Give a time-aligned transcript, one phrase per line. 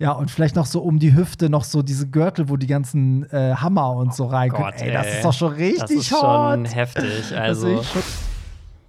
[0.00, 3.28] Ja, und vielleicht noch so um die Hüfte noch so diese Gürtel, wo die ganzen
[3.30, 4.70] äh, Hammer und so reinkommen.
[4.70, 5.16] Gott, ey, das ey.
[5.16, 6.20] ist doch schon richtig Das ist hot.
[6.20, 7.36] schon heftig.
[7.36, 7.82] Also,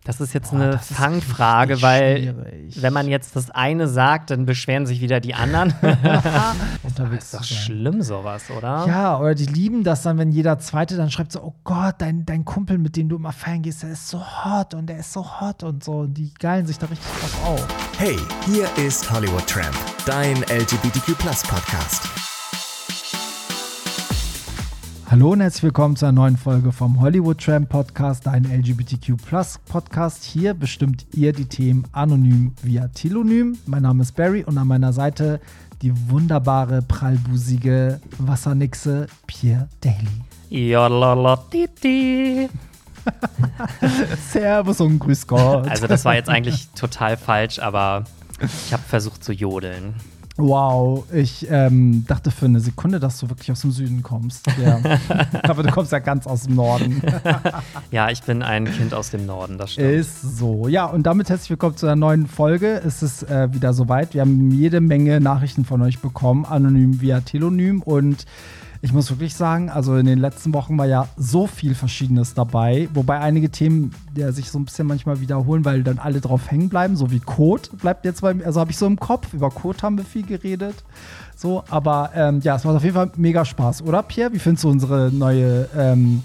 [0.09, 2.81] das ist jetzt Boah, eine Fangfrage, weil schwierig.
[2.81, 5.71] wenn man jetzt das eine sagt, dann beschweren sich wieder die anderen.
[6.83, 8.88] unterwegs ist doch schlimm, sowas, oder?
[8.88, 12.25] Ja, oder die lieben das dann, wenn jeder Zweite dann schreibt so, oh Gott, dein,
[12.25, 15.13] dein Kumpel, mit dem du immer feiern gehst, der ist so hot und der ist
[15.13, 15.99] so hot und so.
[15.99, 17.67] Und die geilen sich da richtig drauf auf.
[17.99, 18.17] Hey,
[18.48, 19.76] hier ist Hollywood Tramp,
[20.07, 22.29] dein LGBTQ Podcast.
[25.12, 29.16] Hallo und herzlich willkommen zu einer neuen Folge vom Hollywood Tramp Podcast, dein LGBTQ
[29.67, 30.23] Podcast.
[30.23, 33.58] Hier bestimmt ihr die Themen anonym via Telonym.
[33.66, 35.41] Mein Name ist Barry und an meiner Seite
[35.81, 40.70] die wunderbare, prallbusige Wassernixe Pierre Daly.
[40.70, 42.48] Jodlalatiti.
[44.30, 45.67] Servus und grüß Gott.
[45.67, 48.03] Also, das war jetzt eigentlich total falsch, aber
[48.39, 49.95] ich habe versucht zu jodeln.
[50.41, 54.47] Wow, ich ähm, dachte für eine Sekunde, dass du wirklich aus dem Süden kommst.
[54.63, 54.80] Ja.
[55.44, 57.02] Aber du kommst ja ganz aus dem Norden.
[57.91, 59.89] Ja, ich bin ein Kind aus dem Norden, das stimmt.
[59.89, 60.67] Ist so.
[60.67, 62.81] Ja, und damit herzlich willkommen zu einer neuen Folge.
[62.86, 64.14] Es ist äh, wieder soweit.
[64.14, 67.81] Wir haben jede Menge Nachrichten von euch bekommen, anonym via Telonym.
[67.81, 68.25] Und
[68.81, 72.88] ich muss wirklich sagen, also in den letzten Wochen war ja so viel Verschiedenes dabei.
[72.94, 76.69] Wobei einige Themen ja, sich so ein bisschen manchmal wiederholen, weil dann alle drauf hängen
[76.69, 76.95] bleiben.
[76.95, 78.45] So wie Code bleibt jetzt bei mir.
[78.45, 79.33] Also habe ich so im Kopf.
[79.33, 80.75] Über Code haben wir viel geredet.
[81.36, 84.33] So, aber ähm, ja, es macht auf jeden Fall mega Spaß, oder Pierre?
[84.33, 86.21] Wie findest du unsere neue, ähm,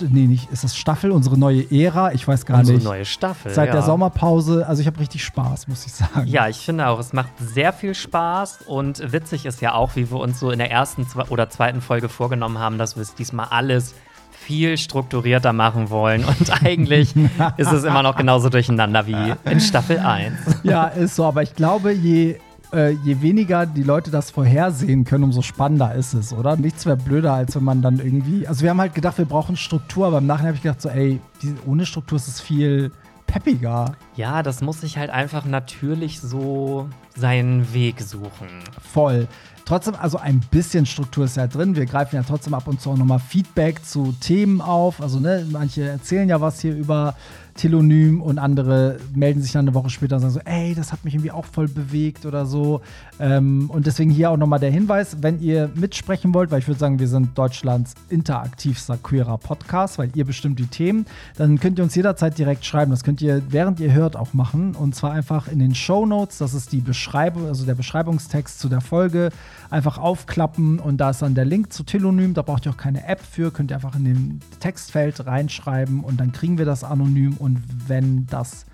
[0.00, 2.12] nee, nicht, ist das Staffel, unsere neue Ära?
[2.12, 2.84] Ich weiß gar Unsere nicht.
[2.84, 3.52] neue Staffel.
[3.52, 3.72] Seit ja.
[3.72, 6.26] der Sommerpause, also ich habe richtig Spaß, muss ich sagen.
[6.26, 10.10] Ja, ich finde auch, es macht sehr viel Spaß und witzig ist ja auch, wie
[10.10, 13.46] wir uns so in der ersten oder zweiten Folge vorgenommen haben, dass wir es diesmal
[13.50, 13.94] alles
[14.30, 17.14] viel strukturierter machen wollen und eigentlich
[17.56, 20.34] ist es immer noch genauso durcheinander wie in Staffel 1.
[20.64, 22.38] Ja, ist so, aber ich glaube, je,
[22.72, 26.56] äh, je weniger die Leute das vorhersehen können, umso spannender ist es, oder?
[26.56, 28.46] Nichts wäre blöder, als wenn man dann irgendwie.
[28.46, 30.88] Also, wir haben halt gedacht, wir brauchen Struktur, aber im Nachhinein habe ich gedacht, so,
[30.88, 32.92] ey, die, ohne Struktur ist es viel
[33.26, 33.92] peppiger.
[34.16, 38.48] Ja, das muss sich halt einfach natürlich so seinen Weg suchen.
[38.92, 39.26] Voll.
[39.64, 41.76] Trotzdem, also ein bisschen Struktur ist ja drin.
[41.76, 45.00] Wir greifen ja trotzdem ab und zu auch nochmal Feedback zu Themen auf.
[45.00, 47.14] Also, ne, manche erzählen ja was hier über
[47.54, 51.04] Telonym und andere melden sich dann eine Woche später und sagen so, ey, das hat
[51.04, 52.80] mich irgendwie auch voll bewegt oder so.
[53.20, 56.80] Ähm, und deswegen hier auch nochmal der Hinweis, wenn ihr mitsprechen wollt, weil ich würde
[56.80, 61.84] sagen, wir sind Deutschlands interaktivster queerer Podcast, weil ihr bestimmt die Themen, dann könnt ihr
[61.84, 62.90] uns jederzeit direkt schreiben.
[62.90, 64.74] Das könnt ihr, während ihr hört, auch machen.
[64.74, 68.68] Und zwar einfach in den Show Notes, das ist die Beschreibung, also der Beschreibungstext zu
[68.68, 69.30] der Folge,
[69.70, 72.34] einfach aufklappen und da ist dann der Link zu Telonym.
[72.34, 76.20] Da braucht ihr auch keine App für, könnt ihr einfach in den Textfeld reinschreiben und
[76.20, 77.36] dann kriegen wir das anonym.
[77.42, 78.64] Und wenn das,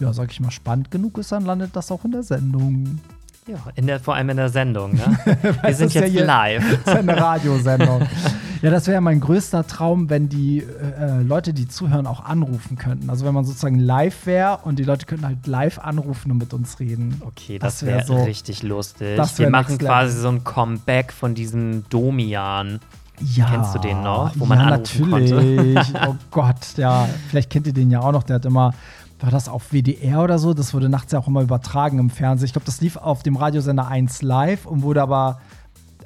[0.00, 3.00] ja, sag ich mal, spannend genug ist, dann landet das auch in der Sendung.
[3.48, 4.94] Ja, in der, vor allem in der Sendung.
[4.94, 5.18] Ne?
[5.64, 6.62] Wir sind ja jetzt hier- live.
[6.70, 8.02] Das ist ja eine Radiosendung.
[8.62, 12.78] ja, das wäre ja mein größter Traum, wenn die äh, Leute, die zuhören, auch anrufen
[12.78, 13.10] könnten.
[13.10, 16.54] Also wenn man sozusagen live wäre und die Leute könnten halt live anrufen und mit
[16.54, 17.20] uns reden.
[17.26, 19.16] Okay, Das das, wär wäre so- richtig lustig.
[19.16, 22.78] das wär Wir machen quasi so ein Comeback von diesem Domian.
[23.34, 23.46] Ja.
[23.50, 25.94] Kennst du den noch, wo man ja, anrufen natürlich.
[26.06, 27.08] oh Gott, ja.
[27.28, 28.22] Vielleicht kennt ihr den ja auch noch.
[28.22, 28.74] Der hat immer,
[29.20, 30.54] war das auf WDR oder so?
[30.54, 32.46] Das wurde nachts ja auch immer übertragen im Fernsehen.
[32.46, 35.40] Ich glaube, das lief auf dem Radiosender 1 live und wurde aber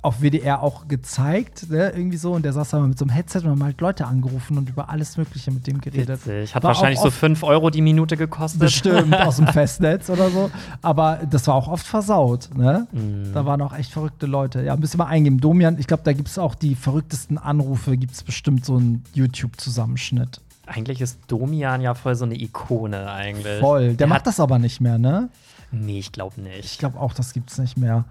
[0.07, 1.91] auf WDR auch gezeigt, ne?
[1.91, 2.33] irgendwie so.
[2.33, 4.69] Und der saß da mal mit so einem Headset und haben halt Leute angerufen und
[4.69, 6.25] über alles Mögliche mit dem geredet.
[6.27, 6.55] Witzig.
[6.55, 8.61] Hat War wahrscheinlich so oft- 5 Euro die Minute gekostet.
[8.61, 10.51] Bestimmt aus dem Festnetz oder so.
[10.83, 12.51] Aber das war auch oft versaut.
[12.57, 12.87] Ne?
[12.93, 13.33] Mhm.
[13.35, 14.63] Da waren auch echt verrückte Leute.
[14.63, 15.41] Ja, müsst ihr mal eingeben.
[15.41, 17.97] Domian, ich glaube, da gibt es auch die verrücktesten Anrufe.
[17.97, 20.41] Gibt es bestimmt so einen YouTube-Zusammenschnitt.
[20.67, 23.61] Eigentlich ist Domian ja voll so eine Ikone eigentlich.
[23.61, 23.95] Voll.
[23.95, 25.29] Der, macht hat, das aber nicht mehr, ne?
[25.73, 26.79] Nee, ich glaube Ich nicht.
[26.79, 28.05] glaube auch, das gibt es nicht mehr.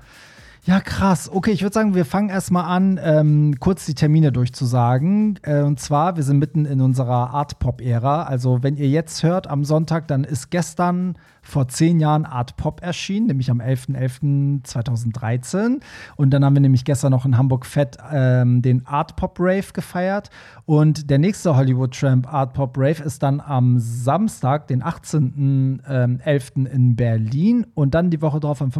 [0.68, 1.30] Ja, krass.
[1.32, 5.38] Okay, ich würde sagen, wir fangen erstmal an, ähm, kurz die Termine durchzusagen.
[5.44, 8.24] Äh, und zwar, wir sind mitten in unserer Art-Pop-Ära.
[8.24, 12.82] Also, wenn ihr jetzt hört am Sonntag, dann ist gestern vor zehn Jahren Art Pop
[12.82, 15.80] erschienen, nämlich am 11.11.2013.
[16.16, 19.72] Und dann haben wir nämlich gestern noch in Hamburg Fett ähm, den Art Pop Rave
[19.74, 20.30] gefeiert.
[20.66, 26.68] Und der nächste Hollywood Tramp Art Pop Rave ist dann am Samstag, den 18.11.
[26.68, 27.66] in Berlin.
[27.76, 28.72] Und dann die Woche drauf am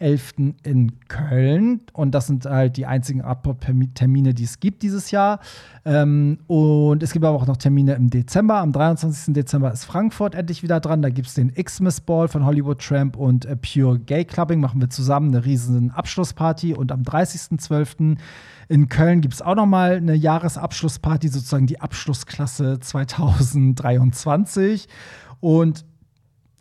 [0.00, 0.54] 25.11.
[0.62, 1.80] in Köln.
[1.92, 3.64] Und das sind halt die einzigen Art Pop
[3.94, 5.40] Termine, die es gibt dieses Jahr.
[5.84, 8.58] Ähm, und es gibt aber auch noch Termine im Dezember.
[8.58, 9.34] Am 23.
[9.34, 11.02] Dezember ist Frankfurt endlich wieder dran.
[11.02, 14.60] Da gibt es den Xmas Ball von Hollywood Tramp und äh, Pure Gay Clubbing.
[14.60, 16.74] Machen wir zusammen eine riesen Abschlussparty.
[16.74, 18.16] Und am 30.12.
[18.68, 24.88] in Köln gibt es auch noch mal eine Jahresabschlussparty, sozusagen die Abschlussklasse 2023.
[25.40, 25.84] Und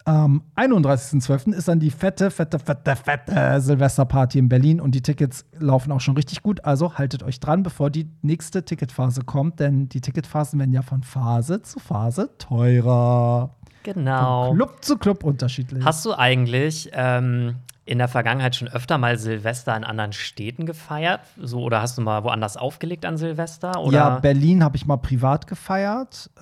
[0.07, 1.51] Am 31.12.
[1.51, 5.99] ist dann die fette, fette, fette, fette Silvesterparty in Berlin und die Tickets laufen auch
[5.99, 6.63] schon richtig gut.
[6.63, 11.03] Also haltet euch dran, bevor die nächste Ticketphase kommt, denn die Ticketphasen werden ja von
[11.03, 13.57] Phase zu Phase teurer.
[13.83, 14.47] Genau.
[14.47, 15.83] Von Club zu Club unterschiedlich.
[15.83, 17.55] Hast du eigentlich ähm,
[17.87, 21.21] in der Vergangenheit schon öfter mal Silvester in anderen Städten gefeiert?
[21.41, 23.79] So, oder hast du mal woanders aufgelegt an Silvester?
[23.81, 23.97] Oder?
[23.97, 26.29] Ja, Berlin habe ich mal privat gefeiert.
[26.37, 26.41] Äh,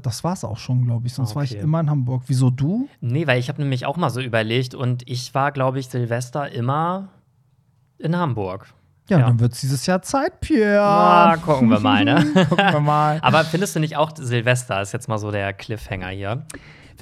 [0.00, 1.14] das war es auch schon, glaube ich.
[1.14, 1.60] Sonst war ich Okay.
[1.62, 2.22] immer in Hamburg.
[2.26, 2.88] Wieso du?
[3.00, 6.50] Nee, weil ich habe nämlich auch mal so überlegt und ich war, glaube ich, Silvester
[6.50, 7.08] immer
[7.98, 8.72] in Hamburg.
[9.08, 9.26] Ja, Ja.
[9.26, 10.80] dann wird es dieses Jahr Zeit, Pierre.
[10.80, 12.24] Na, gucken wir mal, ne?
[12.48, 13.18] Gucken wir mal.
[13.20, 16.46] Aber findest du nicht auch, Silvester ist jetzt mal so der Cliffhanger hier.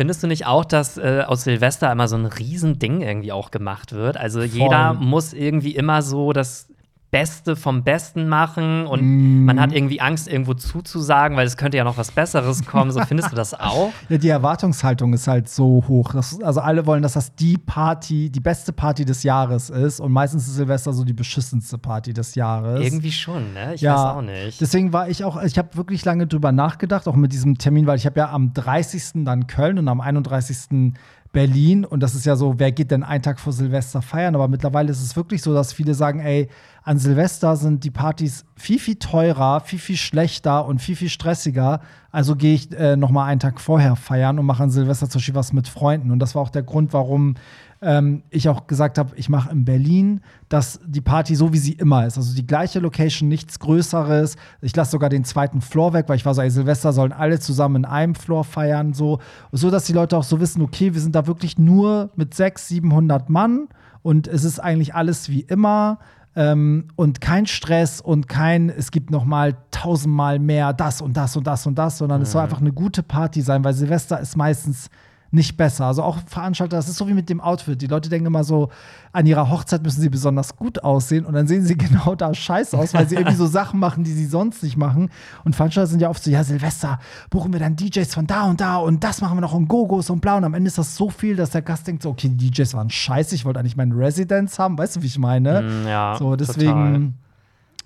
[0.01, 3.93] Findest du nicht auch, dass äh, aus Silvester immer so ein Riesending irgendwie auch gemacht
[3.93, 4.17] wird?
[4.17, 6.70] Also jeder muss irgendwie immer so das
[7.11, 9.45] Beste vom Besten machen und Mm.
[9.45, 12.93] man hat irgendwie Angst, irgendwo zuzusagen, weil es könnte ja noch was Besseres kommen.
[12.93, 13.93] So findest du das auch?
[14.09, 16.13] Ja, die Erwartungshaltung ist halt so hoch.
[16.13, 19.99] Das, also alle wollen, dass das die Party, die beste Party des Jahres ist.
[20.01, 22.81] Und meistens ist Silvester so die beschissenste Party des Jahres.
[22.85, 23.75] Irgendwie schon, ne?
[23.75, 24.61] Ich ja, weiß auch nicht.
[24.61, 27.97] Deswegen war ich auch, ich habe wirklich lange drüber nachgedacht, auch mit diesem Termin, weil
[27.97, 29.25] ich habe ja am 30.
[29.25, 30.93] dann Köln und am 31.
[31.33, 34.35] Berlin und das ist ja so, wer geht denn einen Tag vor Silvester feiern?
[34.35, 36.49] Aber mittlerweile ist es wirklich so, dass viele sagen, ey,
[36.83, 41.81] an Silvester sind die Partys viel, viel teurer, viel, viel schlechter und viel, viel stressiger.
[42.11, 45.35] Also gehe ich äh, noch einen Tag vorher feiern und mache an Silvester zum Beispiel
[45.37, 46.11] was mit Freunden.
[46.11, 47.37] Und das war auch der Grund, warum
[47.83, 51.73] ähm, ich auch gesagt habe, ich mache in Berlin das, die Party so, wie sie
[51.73, 52.19] immer ist.
[52.19, 54.37] Also die gleiche Location, nichts Größeres.
[54.61, 57.41] Ich lasse sogar den zweiten Floor weg, weil ich war so, ey, Silvester sollen alle
[57.41, 59.19] zusammen in einem Floor feiern, so,
[59.53, 62.61] so dass die Leute auch so wissen, okay, wir sind da wirklich nur mit 600,
[62.61, 63.69] 700 Mann
[64.03, 65.99] und es ist eigentlich alles wie immer.
[66.37, 71.37] Ähm, und kein Stress und kein, es gibt noch mal tausendmal mehr das und das
[71.37, 74.37] und das und das, sondern es soll einfach eine gute Party sein, weil Silvester ist
[74.37, 74.91] meistens
[75.33, 75.87] nicht besser.
[75.87, 77.81] Also auch Veranstalter, das ist so wie mit dem Outfit.
[77.81, 78.71] Die Leute denken immer so,
[79.13, 82.77] an ihrer Hochzeit müssen sie besonders gut aussehen und dann sehen sie genau da scheiße
[82.77, 85.11] aus, weil sie irgendwie so Sachen machen, die sie sonst nicht machen.
[85.45, 86.99] Und Veranstalter sind ja oft so, ja, Silvester,
[87.31, 90.11] buchen wir dann DJs von da und da und das machen wir noch und Gogos
[90.11, 90.37] und bla.
[90.37, 92.75] Und am Ende ist das so viel, dass der Gast denkt so, okay, die DJs
[92.75, 94.77] waren scheiße, ich wollte eigentlich meinen Residence haben.
[94.77, 95.63] Weißt du, wie ich meine?
[95.63, 97.13] Mm, ja, so, total.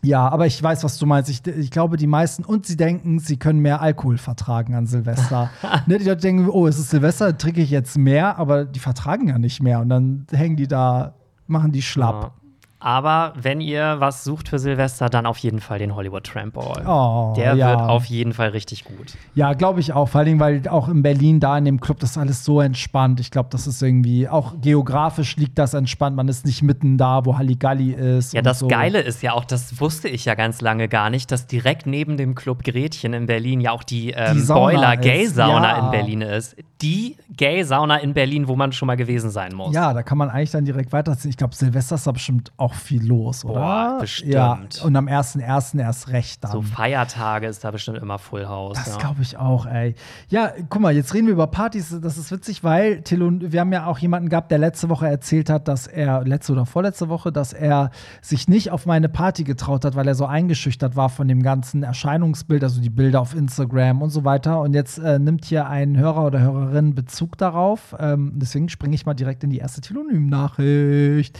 [0.04, 1.30] Ja, aber ich weiß, was du meinst.
[1.30, 5.50] Ich, ich glaube, die meisten, und sie denken, sie können mehr Alkohol vertragen an Silvester.
[5.86, 9.28] ne, die Leute denken, oh, es ist Silvester, trinke ich jetzt mehr, aber die vertragen
[9.28, 9.80] ja nicht mehr.
[9.80, 11.14] Und dann hängen die da,
[11.46, 12.22] machen die schlapp.
[12.22, 12.43] Ja.
[12.84, 16.84] Aber wenn ihr was sucht für Silvester, dann auf jeden Fall den Hollywood Tramp Ball.
[16.86, 17.70] Oh, Der ja.
[17.70, 19.14] wird auf jeden Fall richtig gut.
[19.34, 20.06] Ja, glaube ich auch.
[20.06, 23.20] Vor allem, weil auch in Berlin, da in dem Club, das ist alles so entspannt.
[23.20, 26.14] Ich glaube, das ist irgendwie, auch geografisch liegt das entspannt.
[26.14, 28.34] Man ist nicht mitten da, wo Halligalli ist.
[28.34, 28.68] Ja, das so.
[28.68, 32.18] Geile ist ja auch, das wusste ich ja ganz lange gar nicht, dass direkt neben
[32.18, 35.84] dem Club Gretchen in Berlin ja auch die, ähm, Die Boiler Gay Sauna ja.
[35.86, 36.54] in Berlin ist.
[36.82, 39.74] Die Gay Sauna in Berlin, wo man schon mal gewesen sein muss.
[39.74, 41.30] Ja, da kann man eigentlich dann direkt weiterziehen.
[41.30, 43.54] Ich glaube, Silvester ist da bestimmt auch viel los, oder?
[43.54, 44.32] Boah, bestimmt.
[44.32, 45.78] Ja, und am 1.1.
[45.80, 46.52] erst recht dann.
[46.52, 48.76] So Feiertage ist da bestimmt immer Full House.
[48.76, 48.98] Das ja.
[48.98, 49.94] glaube ich auch, ey.
[50.28, 51.96] Ja, guck mal, jetzt reden wir über Partys.
[52.00, 55.50] Das ist witzig, weil Tilo, wir haben ja auch jemanden gehabt, der letzte Woche erzählt
[55.50, 57.90] hat, dass er, letzte oder vorletzte Woche, dass er
[58.20, 61.82] sich nicht auf meine Party getraut hat, weil er so eingeschüchtert war von dem ganzen
[61.82, 64.60] Erscheinungsbild, also die Bilder auf Instagram und so weiter.
[64.60, 67.94] Und jetzt äh, nimmt hier ein Hörer oder Hörerin Bezug darauf.
[67.98, 71.38] Ähm, deswegen springe ich mal direkt in die erste Telonym-Nachricht.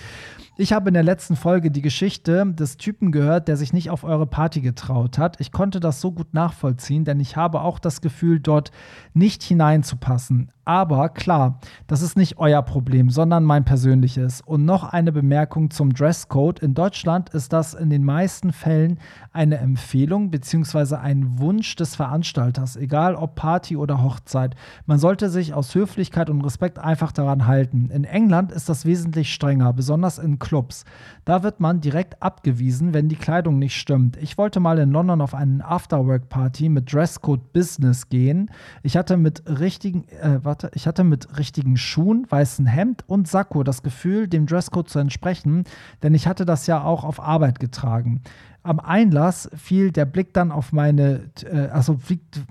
[0.56, 4.05] Ich habe in der letzten Folge die Geschichte des Typen gehört, der sich nicht auf
[4.05, 5.41] eure Party getraut hat.
[5.41, 8.70] Ich konnte das so gut nachvollziehen, denn ich habe auch das Gefühl, dort
[9.15, 10.53] nicht hineinzupassen.
[10.65, 11.58] Aber klar,
[11.89, 14.43] das ist nicht euer Problem, sondern mein persönliches.
[14.43, 16.61] Und noch eine Bemerkung zum Dresscode.
[16.61, 19.01] In Deutschland ist das in den meisten Fällen
[19.34, 20.94] eine Empfehlung bzw.
[20.94, 24.55] ein Wunsch des Veranstalters, egal ob Party oder Hochzeit.
[24.86, 27.91] Man sollte sich aus Höflichkeit und Respekt einfach daran halten.
[27.91, 30.84] In England ist das wesentlich strenger, besonders in Clubs.
[31.24, 34.17] Da wird man direkt abgewiesen, wenn die Kleidung nicht stimmt.
[34.19, 38.53] Ich wollte mal in London auf einen Afterwork-Party mit Dresscode Business gehen.
[38.84, 43.64] Ich hatte mit richtigen, äh, warte, ich hatte mit richtigen Schuhen, weißen Hemd und Sakko
[43.64, 45.64] das Gefühl, dem Dresscode zu entsprechen,
[46.05, 48.22] denn ich hatte das ja auch auf Arbeit getragen.
[48.65, 51.99] Am Einlass fiel der Blick dann auf meine, äh, also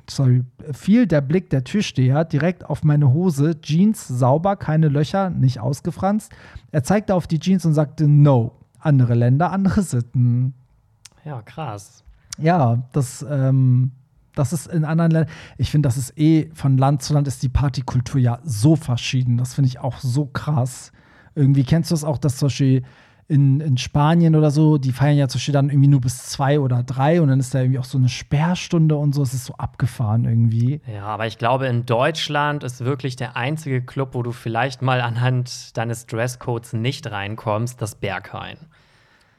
[0.07, 5.59] sorry, fiel der Blick der Türsteher direkt auf meine Hose, Jeans sauber, keine Löcher, nicht
[5.59, 6.31] ausgefranst.
[6.71, 10.53] Er zeigte auf die Jeans und sagte, no, andere Länder, andere Sitten.
[11.25, 12.03] Ja, krass.
[12.37, 13.91] Ja, das, ähm,
[14.35, 15.33] das ist in anderen Ländern.
[15.57, 19.37] Ich finde, das ist eh von Land zu Land ist die Partykultur ja so verschieden.
[19.37, 20.91] Das finde ich auch so krass.
[21.33, 22.83] Irgendwie kennst du es auch, dass zum Beispiel
[23.27, 26.59] in, in Spanien oder so, die feiern ja zum Beispiel dann irgendwie nur bis zwei
[26.59, 29.21] oder drei und dann ist da irgendwie auch so eine Sperrstunde und so.
[29.21, 30.81] Es ist so abgefahren irgendwie.
[30.93, 35.01] Ja, aber ich glaube, in Deutschland ist wirklich der einzige Club, wo du vielleicht mal
[35.01, 38.57] anhand deines Dresscodes nicht reinkommst, das Berghain.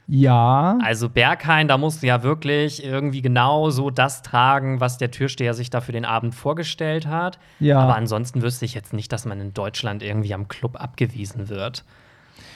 [0.07, 0.77] Ja.
[0.83, 5.53] Also Berghain, da musst du ja wirklich irgendwie genau so das tragen, was der Türsteher
[5.53, 7.39] sich da für den Abend vorgestellt hat.
[7.59, 7.79] Ja.
[7.79, 11.83] Aber ansonsten wüsste ich jetzt nicht, dass man in Deutschland irgendwie am Club abgewiesen wird.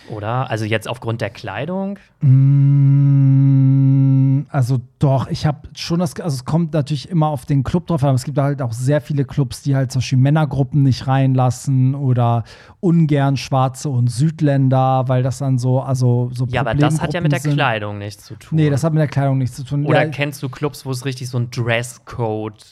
[0.09, 0.49] Oder?
[0.49, 1.99] Also jetzt aufgrund der Kleidung?
[3.09, 3.59] Mm,
[4.49, 8.03] also doch, ich habe schon das, also es kommt natürlich immer auf den Club drauf,
[8.03, 11.95] aber es gibt halt auch sehr viele Clubs, die halt zum Beispiel Männergruppen nicht reinlassen
[11.95, 12.43] oder
[12.79, 17.21] ungern Schwarze und Südländer, weil das dann so, also so Ja, aber das hat ja
[17.21, 17.53] mit der sind.
[17.53, 18.57] Kleidung nichts zu tun.
[18.57, 19.85] Nee, das hat mit der Kleidung nichts zu tun.
[19.85, 22.65] Oder ja, kennst du Clubs, wo es richtig so einen Dresscode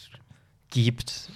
[0.69, 1.29] gibt,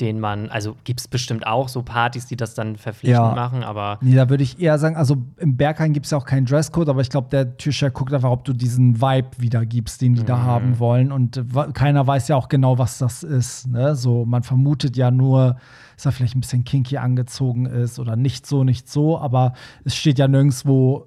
[0.00, 3.34] den man, also gibt es bestimmt auch so Partys, die das dann verpflichtend Ja.
[3.34, 6.24] machen, aber Nee, da würde ich eher sagen, also im Berghain gibt es ja auch
[6.24, 10.14] keinen Dresscode, aber ich glaube, der Türsteher guckt einfach, ob du diesen Vibe wiedergibst, den
[10.14, 11.12] die da haben wollen.
[11.12, 11.42] Und
[11.74, 13.68] keiner weiß ja auch genau, was das ist.
[13.68, 13.94] Ne?
[13.94, 15.56] So, man vermutet ja nur,
[15.96, 19.52] dass er vielleicht ein bisschen kinky angezogen ist oder nicht so, nicht so, aber
[19.84, 21.06] es steht ja nirgendwo,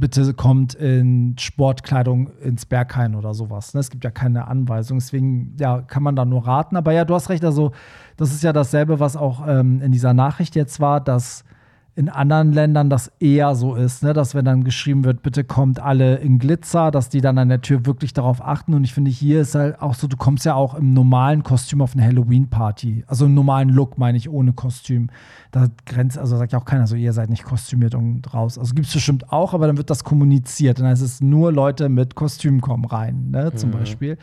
[0.00, 3.74] bitte kommt in Sportkleidung ins Berghain oder sowas.
[3.74, 3.80] Ne?
[3.80, 6.76] Es gibt ja keine Anweisung, deswegen ja, kann man da nur raten.
[6.76, 7.72] Aber ja, du hast recht, also
[8.16, 11.44] das ist ja dasselbe, was auch ähm, in dieser Nachricht jetzt war, dass
[12.00, 14.14] in anderen Ländern das eher so ist, ne?
[14.14, 17.60] dass wenn dann geschrieben wird, bitte kommt alle in Glitzer, dass die dann an der
[17.60, 18.72] Tür wirklich darauf achten.
[18.72, 21.82] Und ich finde, hier ist halt auch so, du kommst ja auch im normalen Kostüm
[21.82, 23.04] auf eine Halloween-Party.
[23.06, 25.10] Also im normalen Look, meine ich, ohne Kostüm.
[25.50, 28.56] Da grenzt, also sagt ja auch keiner so, ihr seid nicht kostümiert und raus.
[28.56, 30.78] Also gibt es bestimmt auch, aber dann wird das kommuniziert.
[30.78, 33.52] Und dann heißt es nur Leute mit Kostüm kommen rein, ne?
[33.54, 34.16] zum Beispiel.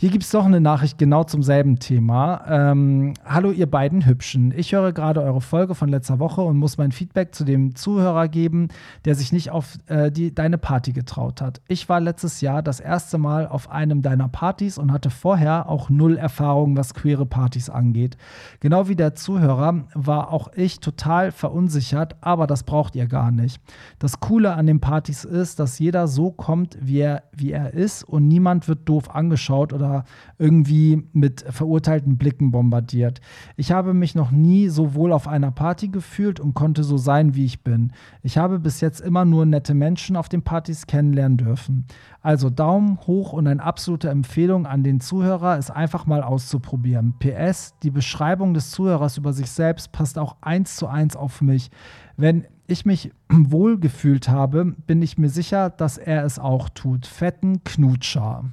[0.00, 2.42] Hier gibt es doch eine Nachricht genau zum selben Thema.
[2.48, 4.50] Ähm, Hallo, ihr beiden Hübschen.
[4.56, 8.28] Ich höre gerade eure Folge von letzter Woche und muss mein Feedback zu dem Zuhörer
[8.28, 8.68] geben,
[9.04, 11.60] der sich nicht auf äh, die, deine Party getraut hat.
[11.68, 15.90] Ich war letztes Jahr das erste Mal auf einem deiner Partys und hatte vorher auch
[15.90, 18.16] null Erfahrung, was queere Partys angeht.
[18.60, 23.60] Genau wie der Zuhörer war auch ich total verunsichert, aber das braucht ihr gar nicht.
[23.98, 28.02] Das Coole an den Partys ist, dass jeder so kommt, wie er, wie er ist
[28.02, 29.89] und niemand wird doof angeschaut oder
[30.38, 33.20] irgendwie mit verurteilten Blicken bombardiert.
[33.56, 37.34] Ich habe mich noch nie so wohl auf einer Party gefühlt und konnte so sein,
[37.34, 37.92] wie ich bin.
[38.22, 41.86] Ich habe bis jetzt immer nur nette Menschen auf den Partys kennenlernen dürfen.
[42.22, 47.14] Also Daumen hoch und eine absolute Empfehlung an den Zuhörer, es einfach mal auszuprobieren.
[47.18, 51.70] PS, die Beschreibung des Zuhörers über sich selbst passt auch eins zu eins auf mich.
[52.16, 57.06] Wenn ich mich wohl gefühlt habe, bin ich mir sicher, dass er es auch tut.
[57.06, 58.44] Fetten Knutscher.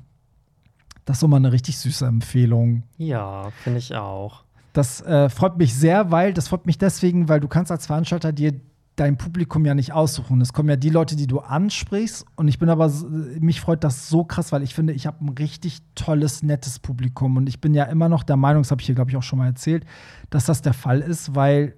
[1.07, 2.83] Das ist so mal eine richtig süße Empfehlung.
[2.97, 4.43] ja, finde ich auch.
[4.73, 8.33] Das äh, freut mich sehr, weil das freut mich deswegen, weil du kannst als Veranstalter
[8.33, 8.53] dir
[8.97, 10.41] dein Publikum ja nicht aussuchen.
[10.41, 12.25] Es kommen ja die Leute, die du ansprichst.
[12.35, 12.91] Und ich bin aber,
[13.39, 17.37] mich freut das so krass, weil ich finde, ich habe ein richtig tolles, nettes Publikum.
[17.37, 19.23] Und ich bin ja immer noch der Meinung, das habe ich hier, glaube ich, auch
[19.23, 19.85] schon mal erzählt,
[20.29, 21.75] dass das der Fall ist, weil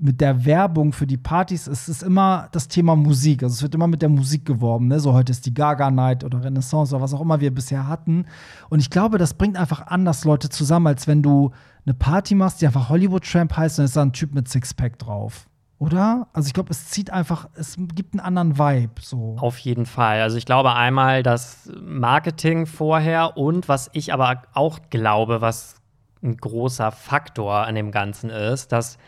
[0.00, 3.42] mit der Werbung für die Partys ist es immer das Thema Musik.
[3.42, 4.88] Also es wird immer mit der Musik geworben.
[4.88, 4.98] Ne?
[4.98, 8.26] So heute ist die Gaga Night oder Renaissance oder was auch immer wir bisher hatten.
[8.70, 11.50] Und ich glaube, das bringt einfach anders Leute zusammen, als wenn du
[11.84, 14.48] eine Party machst, die einfach Hollywood Tramp heißt und es ist da ein Typ mit
[14.48, 15.46] Sixpack drauf.
[15.78, 16.28] Oder?
[16.32, 19.00] Also ich glaube, es zieht einfach, es gibt einen anderen Vibe.
[19.00, 19.36] So.
[19.38, 20.20] Auf jeden Fall.
[20.20, 25.76] Also ich glaube einmal das Marketing vorher und was ich aber auch glaube, was
[26.22, 28.98] ein großer Faktor an dem Ganzen ist, dass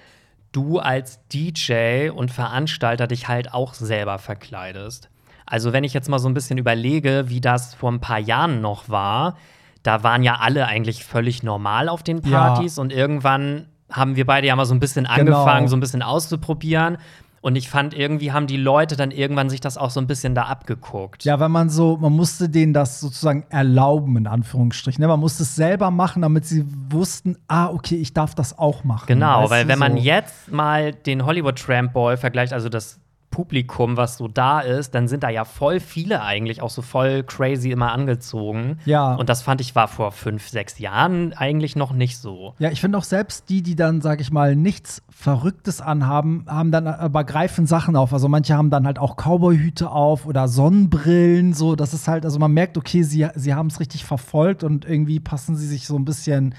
[0.52, 5.08] du als DJ und Veranstalter dich halt auch selber verkleidest.
[5.46, 8.60] Also wenn ich jetzt mal so ein bisschen überlege, wie das vor ein paar Jahren
[8.60, 9.36] noch war,
[9.82, 12.30] da waren ja alle eigentlich völlig normal auf den Ja.
[12.54, 15.14] Partys und irgendwann haben wir beide ja mal so ein bisschen Genau.
[15.36, 16.96] angefangen, so ein bisschen auszuprobieren.
[17.42, 20.36] Und ich fand, irgendwie haben die Leute dann irgendwann sich das auch so ein bisschen
[20.36, 21.24] da abgeguckt.
[21.24, 25.02] Ja, weil man so, man musste denen das sozusagen erlauben, in Anführungsstrichen.
[25.02, 25.08] Ne?
[25.08, 29.06] Man musste es selber machen, damit sie wussten, ah, okay, ich darf das auch machen.
[29.08, 29.98] Genau, Weißt weil wenn man so.
[29.98, 33.00] jetzt mal den Hollywood Tramp Ball vergleicht, also das
[33.32, 37.24] Publikum, was so da ist, dann sind da ja voll viele eigentlich auch so voll
[37.24, 38.78] crazy immer angezogen.
[38.84, 39.14] Ja.
[39.16, 42.54] Und das fand ich war vor fünf, sechs Jahren eigentlich noch nicht so.
[42.60, 46.70] Ja, ich finde auch selbst die, die dann, sag ich mal, nichts Verrücktes anhaben, haben
[46.70, 48.12] dann aber greifen Sachen auf.
[48.12, 51.74] Also manche haben dann halt auch Cowboyhüte auf oder Sonnenbrillen, so.
[51.74, 55.18] Das ist halt, also man merkt, okay, sie, sie haben es richtig verfolgt und irgendwie
[55.18, 56.54] passen sie sich so ein bisschen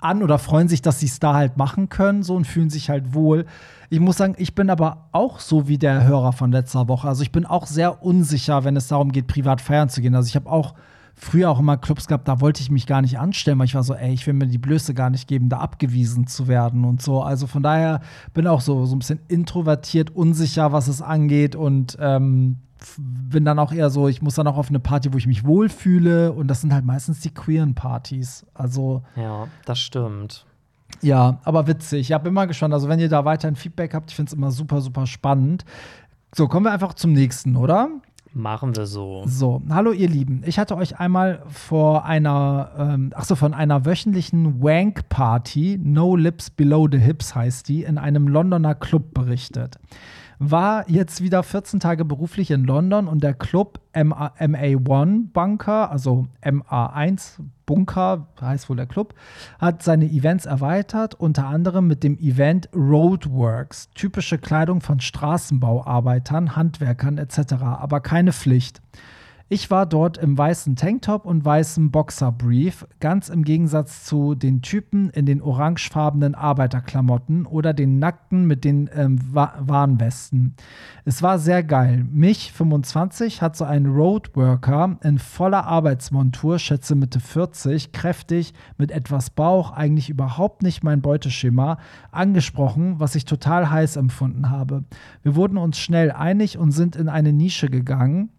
[0.00, 2.90] an oder freuen sich, dass sie es da halt machen können, so und fühlen sich
[2.90, 3.46] halt wohl.
[3.90, 7.08] Ich muss sagen, ich bin aber auch so wie der Hörer von letzter Woche.
[7.08, 10.14] Also ich bin auch sehr unsicher, wenn es darum geht, privat feiern zu gehen.
[10.14, 10.74] Also ich habe auch
[11.16, 13.82] früher auch immer Clubs gehabt, da wollte ich mich gar nicht anstellen, weil ich war
[13.82, 17.02] so, ey, ich will mir die Blöße gar nicht geben, da abgewiesen zu werden und
[17.02, 17.20] so.
[17.20, 18.00] Also von daher
[18.32, 22.58] bin auch so, so ein bisschen introvertiert, unsicher, was es angeht und ähm,
[22.98, 25.44] bin dann auch eher so, ich muss dann auch auf eine Party, wo ich mich
[25.44, 26.32] wohlfühle.
[26.32, 28.46] Und das sind halt meistens die queeren Partys.
[28.54, 29.02] Also.
[29.16, 30.46] Ja, das stimmt.
[31.02, 32.08] Ja, aber witzig.
[32.08, 32.74] Ja, bin mal gespannt.
[32.74, 35.64] Also, wenn ihr da weiterhin Feedback habt, ich finde es immer super, super spannend.
[36.34, 37.88] So, kommen wir einfach zum nächsten, oder?
[38.32, 39.24] Machen wir so.
[39.26, 40.42] So, hallo ihr Lieben.
[40.46, 46.50] Ich hatte euch einmal vor einer, ähm, ach so, von einer wöchentlichen Wank-Party, No Lips
[46.50, 49.80] Below the Hips heißt die, in einem Londoner Club berichtet
[50.42, 56.28] war jetzt wieder 14 Tage beruflich in London und der Club MA, MA1 Bunker, also
[56.42, 59.14] MA1 Bunker, heißt wohl der Club,
[59.58, 67.18] hat seine Events erweitert, unter anderem mit dem Event Roadworks, typische Kleidung von Straßenbauarbeitern, Handwerkern
[67.18, 68.80] etc., aber keine Pflicht.
[69.52, 75.10] Ich war dort im weißen Tanktop und weißen Boxerbrief, ganz im Gegensatz zu den Typen
[75.10, 80.54] in den orangefarbenen Arbeiterklamotten oder den Nackten mit den ähm, Warnwesten.
[81.04, 82.06] Es war sehr geil.
[82.12, 89.30] Mich, 25, hat so ein Roadworker in voller Arbeitsmontur, schätze Mitte 40, kräftig, mit etwas
[89.30, 91.78] Bauch, eigentlich überhaupt nicht mein Beuteschema,
[92.12, 94.84] angesprochen, was ich total heiß empfunden habe.
[95.24, 98.30] Wir wurden uns schnell einig und sind in eine Nische gegangen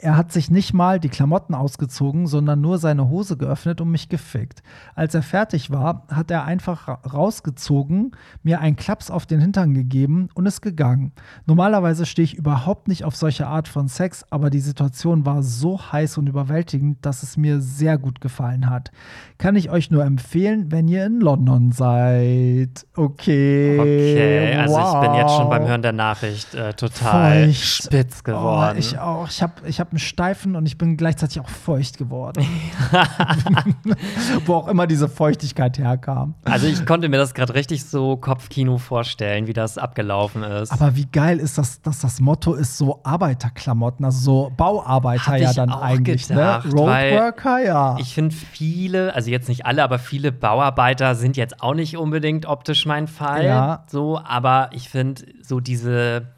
[0.00, 4.08] er hat sich nicht mal die Klamotten ausgezogen, sondern nur seine Hose geöffnet und mich
[4.08, 4.62] gefickt.
[4.94, 10.28] Als er fertig war, hat er einfach rausgezogen, mir einen Klaps auf den Hintern gegeben
[10.34, 11.12] und ist gegangen.
[11.46, 15.80] Normalerweise stehe ich überhaupt nicht auf solche Art von Sex, aber die Situation war so
[15.80, 18.92] heiß und überwältigend, dass es mir sehr gut gefallen hat.
[19.36, 22.86] Kann ich euch nur empfehlen, wenn ihr in London seid.
[22.94, 23.78] Okay.
[23.78, 24.94] Okay, also wow.
[24.94, 27.84] ich bin jetzt schon beim Hören der Nachricht äh, total Feucht.
[27.84, 28.76] spitz geworden.
[28.76, 29.28] Oh, ich auch.
[29.28, 32.44] Ich habe ich hab einen Steifen und ich bin gleichzeitig auch feucht geworden.
[34.46, 36.34] Wo auch immer diese Feuchtigkeit herkam.
[36.44, 40.72] Also ich konnte mir das gerade richtig so Kopfkino vorstellen, wie das abgelaufen ist.
[40.72, 45.38] Aber wie geil ist das, dass das Motto ist so Arbeiterklamotten, also so Bauarbeiter Hab
[45.38, 46.36] ja dann eigentlich, ne?
[46.36, 46.72] gedacht, ne?
[46.72, 47.96] Roadworker, ja.
[47.98, 52.46] Ich finde viele, also jetzt nicht alle, aber viele Bauarbeiter sind jetzt auch nicht unbedingt
[52.46, 53.44] optisch mein Fall.
[53.44, 53.84] Ja.
[53.88, 56.37] So, aber ich finde so diese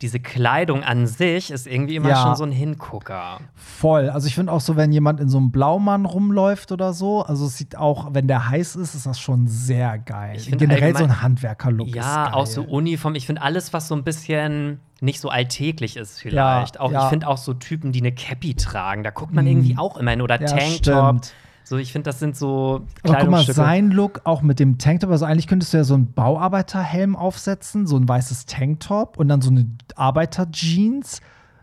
[0.00, 2.22] diese Kleidung an sich ist irgendwie immer ja.
[2.22, 3.40] schon so ein Hingucker.
[3.54, 4.10] Voll.
[4.10, 7.46] Also ich finde auch so, wenn jemand in so einem Blaumann rumläuft oder so, also
[7.46, 10.36] es sieht auch, wenn der heiß ist, ist das schon sehr geil.
[10.36, 13.16] Ich Generell so ein Handwerker-Look Ja, auch so Uniform.
[13.16, 16.76] Ich finde alles, was so ein bisschen nicht so alltäglich ist vielleicht.
[16.76, 17.04] Ja, auch ja.
[17.04, 19.50] ich finde auch so Typen, die eine Cappy tragen, da guckt man mhm.
[19.50, 21.24] irgendwie auch immer hin oder Tanktop.
[21.24, 21.34] Stimmt.
[21.68, 25.10] So, ich finde, das sind so Aber guck mal, sein Look auch mit dem Tanktop,
[25.10, 29.42] also eigentlich könntest du ja so einen Bauarbeiterhelm aufsetzen, so ein weißes Tanktop und dann
[29.42, 31.20] so eine Arbeiterjeans.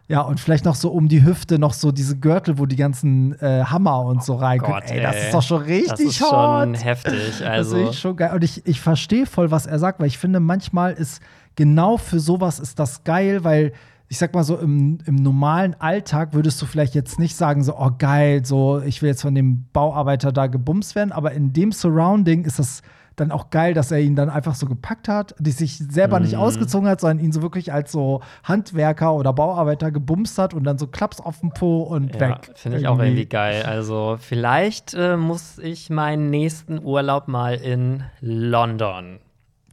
[0.08, 3.34] Ja, und vielleicht noch so um die Hüfte noch so diese Gürtel, wo die ganzen
[3.42, 4.84] äh, Hammer und so rein können.
[4.86, 6.30] Ey, das ist doch schon richtig das ist hot.
[6.30, 7.44] schon heftig.
[7.44, 7.80] Also.
[7.80, 8.32] Das ist schon geil.
[8.36, 11.20] Und ich, ich verstehe voll, was er sagt, weil ich finde, manchmal ist
[11.56, 13.74] genau für sowas ist das geil, weil
[14.08, 17.78] ich sag mal so, im, im normalen Alltag würdest du vielleicht jetzt nicht sagen, so,
[17.78, 21.72] oh geil, so, ich will jetzt von dem Bauarbeiter da gebumst werden, aber in dem
[21.72, 22.82] Surrounding ist das
[23.16, 26.26] dann auch geil, dass er ihn dann einfach so gepackt hat, die sich selber mhm.
[26.26, 30.66] nicht ausgezogen hat, sondern ihn so wirklich als so Handwerker oder Bauarbeiter gebumst hat und
[30.66, 32.52] dann so Klaps auf den Po und ja, weg.
[32.56, 33.64] Finde ich auch irgendwie geil.
[33.64, 39.20] Also vielleicht äh, muss ich meinen nächsten Urlaub mal in London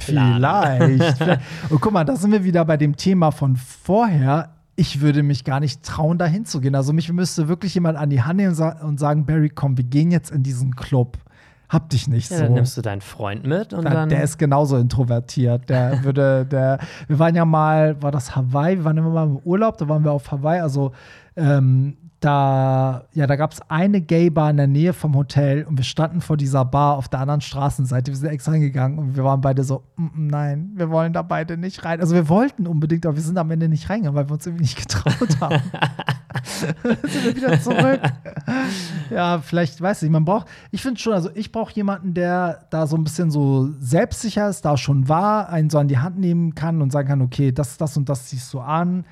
[0.02, 1.18] Vielleicht.
[1.18, 1.42] vielleicht.
[1.70, 4.50] Und guck mal, da sind wir wieder bei dem Thema von vorher.
[4.76, 6.74] Ich würde mich gar nicht trauen, da hinzugehen.
[6.74, 10.10] Also mich müsste wirklich jemand an die Hand nehmen und sagen, Barry, komm, wir gehen
[10.10, 11.18] jetzt in diesen Club.
[11.68, 12.42] Hab dich nicht ja, so.
[12.44, 14.10] Dann nimmst du deinen Freund mit und dann.
[14.10, 15.70] Der ist genauso introvertiert.
[15.70, 18.76] Der würde, der, wir waren ja mal, war das Hawaii?
[18.76, 20.60] Wir waren immer mal im Urlaub, da waren wir auf Hawaii.
[20.60, 20.92] Also
[21.34, 25.84] ähm, da, ja, da gab es eine Gay-Bar in der Nähe vom Hotel und wir
[25.84, 28.12] standen vor dieser Bar auf der anderen Straßenseite.
[28.12, 31.22] Wir sind extra hingegangen und wir waren beide so, mm, mm nein, wir wollen da
[31.22, 32.00] beide nicht rein.
[32.00, 34.62] Also wir wollten unbedingt, aber wir sind am Ende nicht reingegangen, weil wir uns irgendwie
[34.62, 35.62] nicht getraut haben.
[36.42, 38.00] sind wir wieder zurück.
[39.10, 42.86] ja, vielleicht, weiß ich, man braucht, ich finde schon, also ich brauche jemanden, der da
[42.86, 46.54] so ein bisschen so selbstsicher ist, da schon war, einen so an die Hand nehmen
[46.54, 49.04] kann und sagen kann, okay, das, das und das ziehst du an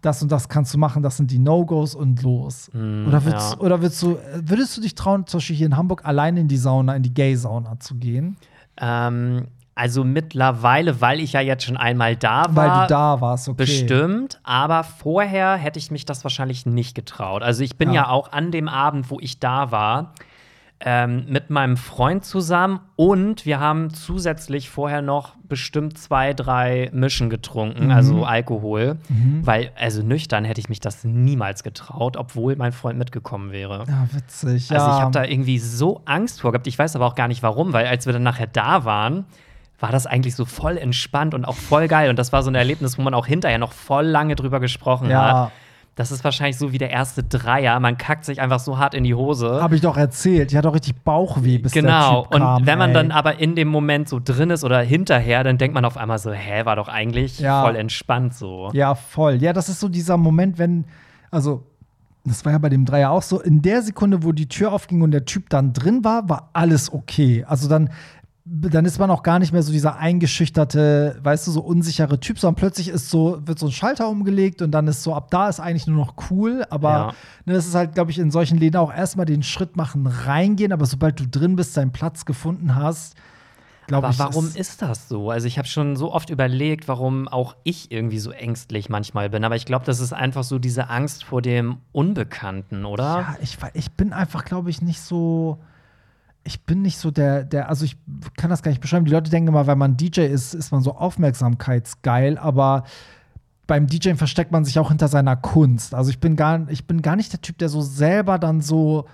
[0.00, 2.70] das und das kannst du machen, das sind die No-Gos und los.
[2.72, 3.60] Mm, oder, würdest, ja.
[3.60, 6.56] oder würdest, du, würdest du dich trauen, zum Beispiel hier in Hamburg allein in die
[6.56, 8.36] Sauna, in die Gay-Sauna zu gehen?
[8.76, 12.56] Ähm, also mittlerweile, weil ich ja jetzt schon einmal da war.
[12.56, 13.58] Weil du da warst, okay.
[13.58, 17.42] Bestimmt, aber vorher hätte ich mich das wahrscheinlich nicht getraut.
[17.42, 20.14] Also ich bin ja, ja auch an dem Abend, wo ich da war,
[20.80, 27.30] ähm, mit meinem Freund zusammen und wir haben zusätzlich vorher noch bestimmt zwei, drei Mischen
[27.30, 27.90] getrunken, mhm.
[27.90, 29.44] also Alkohol, mhm.
[29.44, 33.84] weil, also nüchtern hätte ich mich das niemals getraut, obwohl mein Freund mitgekommen wäre.
[33.88, 34.70] Ja, witzig.
[34.70, 36.66] Also ich habe da irgendwie so Angst vor gehabt.
[36.68, 39.24] Ich weiß aber auch gar nicht warum, weil als wir dann nachher da waren,
[39.80, 42.10] war das eigentlich so voll entspannt und auch voll geil.
[42.10, 45.10] Und das war so ein Erlebnis, wo man auch hinterher noch voll lange drüber gesprochen
[45.10, 45.44] Ja.
[45.44, 45.52] hat.
[45.98, 47.80] Das ist wahrscheinlich so wie der erste Dreier.
[47.80, 49.60] Man kackt sich einfach so hart in die Hose.
[49.60, 50.52] Habe ich doch erzählt.
[50.52, 52.94] Die hat doch richtig Bauchweh, bis Genau, der Typ kam, und wenn man ey.
[52.94, 56.18] dann aber in dem Moment so drin ist oder hinterher, dann denkt man auf einmal
[56.18, 57.62] so, hä, war doch eigentlich Ja.
[57.64, 58.70] voll entspannt so.
[58.74, 59.42] Ja, voll.
[59.42, 60.84] Ja, das ist so dieser Moment, wenn,
[61.32, 61.64] also,
[62.24, 65.02] das war ja bei dem Dreier auch so, in der Sekunde, wo die Tür aufging
[65.02, 67.44] und der Typ dann drin war, war alles okay.
[67.48, 67.90] Also dann,
[68.50, 72.38] dann ist man auch gar nicht mehr so dieser eingeschüchterte, weißt du, so unsichere Typ,
[72.38, 75.48] sondern plötzlich ist so, wird so ein Schalter umgelegt und dann ist so, ab da
[75.48, 76.64] ist eigentlich nur noch cool.
[76.70, 77.06] Aber Ja.
[77.44, 80.72] ne, das ist halt, glaube ich, in solchen Läden auch erstmal den Schritt machen, reingehen,
[80.72, 83.16] aber sobald du drin bist, deinen Platz gefunden hast,
[83.86, 84.18] glaube Aber ich.
[84.18, 85.30] warum ist, ist das so?
[85.30, 89.44] Also ich habe schon so oft überlegt, warum auch ich irgendwie so ängstlich manchmal bin.
[89.44, 93.04] Aber ich glaube, das ist einfach so diese Angst vor dem Unbekannten, oder?
[93.04, 95.58] Ja, ich, ich bin einfach, glaube ich, nicht so.
[96.48, 97.98] Ich bin nicht so der, der, also ich
[98.38, 99.04] kann das gar nicht beschreiben.
[99.04, 102.84] Die Leute denken immer, weil man DJ ist, ist man so aufmerksamkeitsgeil, aber
[103.66, 105.94] beim DJing versteckt man sich auch hinter seiner Kunst.
[105.94, 109.04] Also ich bin gar, ich bin gar nicht der Typ, der so selber dann so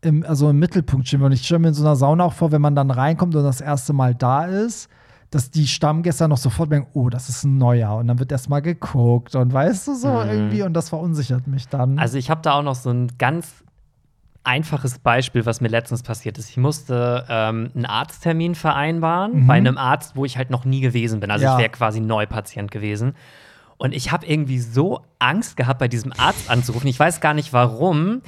[0.00, 1.20] im, also im Mittelpunkt steht.
[1.20, 3.44] Und ich stelle mir in so einer Sauna auch vor, wenn man dann reinkommt und
[3.44, 4.88] das erste Mal da ist,
[5.30, 7.94] dass die Stammgäste noch sofort denken, oh, das ist ein neuer.
[7.94, 10.62] Und dann wird erst mal geguckt und weißt du so irgendwie.
[10.62, 11.98] Und das verunsichert mich dann.
[12.00, 13.62] Also ich habe da auch noch so ein ganz
[14.44, 16.50] einfaches Beispiel, was mir letztens passiert ist.
[16.50, 19.46] Ich musste ähm, einen Arzttermin vereinbaren Mhm.
[19.46, 21.30] bei einem Arzt, wo ich halt noch nie gewesen bin.
[21.30, 21.54] Also Ja.
[21.54, 23.14] ich wäre quasi Neupatient gewesen.
[23.78, 26.88] Und ich habe irgendwie so Angst gehabt, bei diesem Arzt anzurufen.
[26.88, 28.20] Ich weiß gar nicht warum.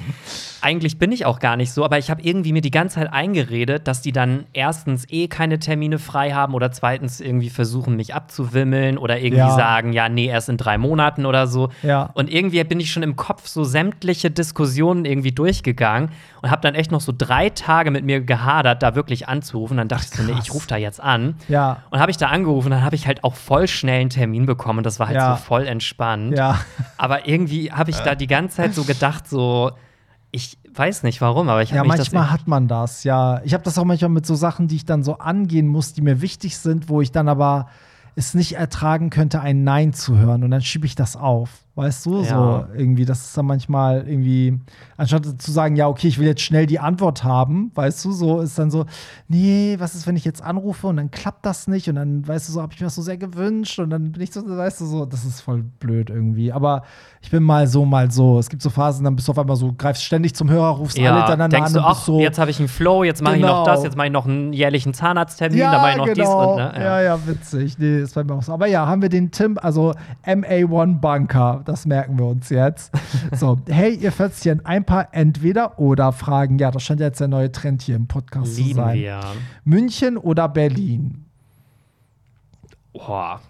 [0.61, 3.13] Eigentlich bin ich auch gar nicht so, aber ich habe irgendwie mir die ganze Zeit
[3.13, 8.15] eingeredet, dass die dann erstens eh keine Termine frei haben oder zweitens irgendwie versuchen, mich
[8.15, 9.51] abzuwimmeln oder irgendwie Ja.
[9.55, 11.69] sagen, ja, nee, erst in drei Monaten oder so.
[11.83, 12.09] Ja.
[12.15, 16.09] Und irgendwie bin ich schon im Kopf so sämtliche Diskussionen irgendwie durchgegangen
[16.41, 19.77] und habe dann echt noch so drei Tage mit mir gehadert, da wirklich anzurufen.
[19.77, 21.35] Dann dachte ich so, nee, ich rufe da jetzt an.
[21.47, 21.83] ja.
[21.91, 24.83] Und habe ich da angerufen, dann habe ich halt auch voll schnell einen Termin bekommen.
[24.83, 25.35] Das war halt Ja.
[25.35, 26.35] so voll entspannt.
[26.37, 26.59] Ja.
[26.97, 29.71] Aber irgendwie habe ich da die ganze Zeit so gedacht, so,
[30.31, 33.41] ich weiß nicht warum, aber ich habe Ja, manchmal hat man das, ja.
[33.43, 36.01] Ich habe das auch manchmal mit so Sachen, die ich dann so angehen muss, die
[36.01, 37.69] mir wichtig sind, wo ich dann aber
[38.15, 40.43] es nicht ertragen könnte, ein Nein zu hören.
[40.43, 41.64] Und dann schiebe ich das auf.
[41.75, 42.21] Weißt du?
[42.21, 42.25] Ja.
[42.25, 44.59] So irgendwie, das ist dann manchmal irgendwie,
[44.95, 48.39] anstatt zu sagen, ja, okay, ich will jetzt schnell die Antwort haben, weißt du, so
[48.39, 48.85] ist dann so,
[49.27, 52.47] nee, was ist, wenn ich jetzt anrufe und dann klappt das nicht und dann, weißt
[52.47, 54.79] du, so habe ich mir das so sehr gewünscht und dann bin ich so, weißt
[54.79, 56.53] du, so, das ist voll blöd irgendwie.
[56.53, 56.83] Aber
[57.21, 58.39] ich bin mal so, mal so.
[58.39, 60.97] Es gibt so Phasen, dann bist du auf einmal so, greifst ständig zum Hörer, rufst
[60.97, 63.21] alle ja, hintereinander denkst an du, und ach, so, jetzt habe ich einen Flow, jetzt
[63.21, 63.65] mache ich noch Genau.
[63.65, 66.51] das, jetzt mache ich noch einen jährlichen Zahnarzttermin, dann mache ich noch dies genau.
[66.51, 66.71] und ne?
[66.75, 67.01] ja.
[67.01, 67.77] ja, witzig.
[67.79, 68.53] Nee, ist bei mir auch so.
[68.53, 69.93] Aber ja, haben wir den Tim, also
[70.25, 72.91] MA1 Bunker, das merken wir uns jetzt.
[73.33, 76.57] so, hey, ihr Fötzchen, ein paar Entweder-Oder-Fragen.
[76.59, 78.97] Ja, das scheint jetzt der neue Trend hier im Podcast zu Lieben sein.
[78.97, 79.19] wir.
[79.63, 81.25] München oder Berlin?
[82.93, 83.41] Boah,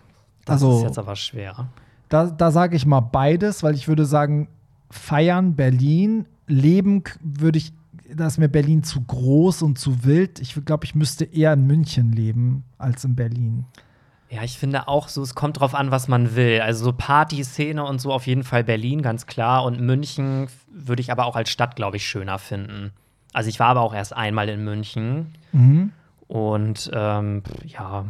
[0.45, 1.67] das Also- ist jetzt aber schwer.
[2.09, 4.47] Da, da sage ich mal beides, weil ich würde sagen,
[4.91, 7.73] feiern Berlin, leben würde ich,
[8.13, 10.39] da ist mir Berlin zu groß und zu wild.
[10.39, 13.65] Ich glaube, ich müsste eher in München leben als in Berlin.
[14.29, 16.61] Ja, ich finde auch so, es kommt drauf an, was man will.
[16.61, 19.63] Also so Party-Szene und so auf jeden Fall Berlin, ganz klar.
[19.63, 22.91] Und München würde ich aber auch als Stadt, glaube ich, schöner finden.
[23.33, 25.35] Also ich war aber auch erst einmal in München.
[25.51, 25.91] Mhm.
[26.27, 28.05] Und ähm, ja,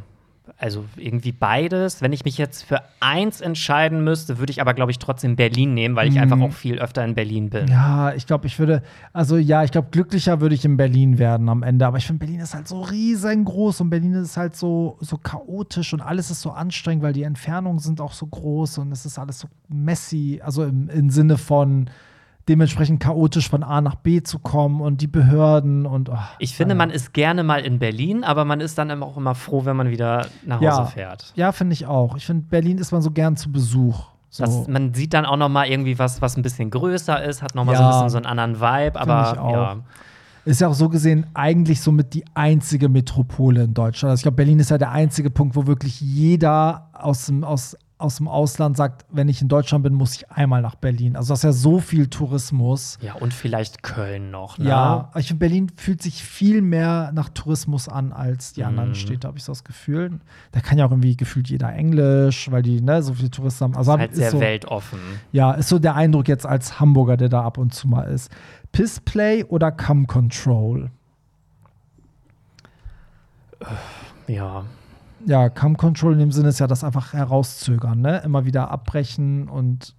[0.58, 2.02] also irgendwie beides.
[2.02, 5.74] Wenn ich mich jetzt für eins entscheiden müsste, würde ich aber, glaube ich, trotzdem Berlin
[5.74, 6.22] nehmen, weil ich Mhm.
[6.22, 7.68] einfach auch viel öfter in Berlin bin.
[7.68, 11.50] Ja, ich glaube, ich würde, also ja, ich glaube, glücklicher würde ich in Berlin werden
[11.50, 11.86] am Ende.
[11.86, 15.94] Aber ich finde, Berlin ist halt so riesengroß und Berlin ist halt so, so chaotisch
[15.94, 19.20] und alles ist so anstrengend, weil die Entfernungen sind auch so groß und es ist
[19.20, 20.40] alles so messy.
[20.44, 21.90] Also im, im Sinne von
[22.48, 26.10] dementsprechend chaotisch von A nach B zu kommen und die Behörden und.
[26.10, 26.78] oh, Ich finde, ja.
[26.78, 29.76] man ist gerne mal in Berlin, aber man ist dann immer auch immer froh, wenn
[29.76, 30.86] man wieder nach Hause Ja.
[30.86, 31.34] fährt.
[31.36, 32.16] Ja, finde ich auch.
[32.18, 34.08] Ich finde, Berlin ist man so gern zu Besuch.
[34.30, 34.44] So.
[34.44, 37.56] Das, man sieht dann auch noch mal irgendwie was, was ein bisschen größer ist, hat
[37.56, 37.88] noch mal so Ja.
[37.90, 39.54] ein bisschen so einen anderen Vibe, aber ich auch.
[39.54, 39.76] ja.
[40.44, 44.12] Ist ja auch so gesehen eigentlich somit die einzige Metropole in Deutschland.
[44.12, 47.76] Also ich glaube, Berlin ist ja der einzige Punkt, wo wirklich jeder aus dem, aus,
[47.98, 51.16] aus dem Ausland sagt, wenn ich in Deutschland bin, muss ich einmal nach Berlin.
[51.16, 52.98] Also das ist ja so viel Tourismus.
[53.02, 54.68] Ja, und vielleicht Köln noch, ne?
[54.68, 58.96] Ja, ich finde, Berlin fühlt sich viel mehr nach Tourismus an als die anderen Mhm.
[58.96, 60.20] Städte, habe ich so das Gefühl.
[60.52, 63.78] Da kann ja auch irgendwie gefühlt jeder Englisch, weil die ne, so viele Touristen haben.
[63.78, 65.00] Also Ist halt sehr so, weltoffen.
[65.32, 68.30] ja, ist so der Eindruck jetzt als Hamburger, der da ab und zu mal ist.
[68.74, 70.92] Pissplay oder Cam Control?
[74.28, 74.66] Ja.
[75.26, 78.22] Ja, Cam Control in dem Sinne ist ja das einfach herauszögern, ne?
[78.24, 79.96] Immer wieder abbrechen und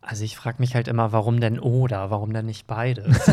[0.00, 2.10] Also ich frage mich halt immer, warum denn oder?
[2.10, 3.26] Warum denn nicht beides?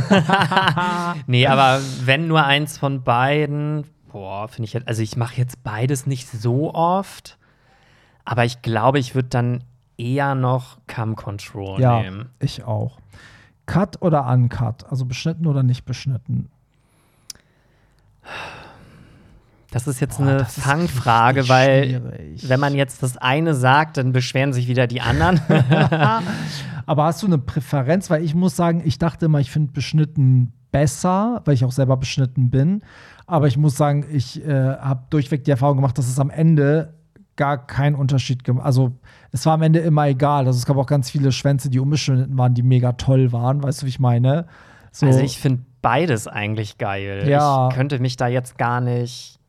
[1.28, 6.06] nee, aber wenn nur eins von beiden, boah, finde ich, also ich mache jetzt beides
[6.08, 7.38] nicht so oft,
[8.26, 9.64] aber ich glaube, ich würde dann
[9.98, 12.30] eher noch Cam Control Ja, nehmen.
[12.40, 12.98] ich auch.
[13.66, 14.86] Cut oder Uncut?
[14.92, 16.50] Also beschnitten oder nicht beschnitten?
[19.74, 22.48] Das ist jetzt Boah, eine Fangfrage, weil schwierig.
[22.48, 25.42] wenn man jetzt das eine sagt, dann beschweren sich wieder die anderen.
[26.86, 28.10] Aber hast du eine Präferenz?
[28.12, 31.98] Weil ich muss sagen, ich dachte immer, ich finde beschnitten besser, weil ich auch selber
[31.98, 32.84] beschnitten bin.
[33.26, 36.94] Aber ich muss sagen, ich äh, habe durchweg die Erfahrung gemacht, dass es am Ende
[37.36, 38.92] gar keinen Unterschied gemacht Also
[39.32, 40.46] es war am Ende immer egal.
[40.46, 43.64] Also es gab auch ganz viele Schwänze, die unbeschnitten waren, die mega toll waren.
[43.64, 44.46] Weißt du, wie ich meine?
[44.92, 47.28] So, Also ich finde beides eigentlich geil.
[47.28, 47.70] Ja.
[47.70, 49.40] Ich könnte mich da jetzt gar nicht.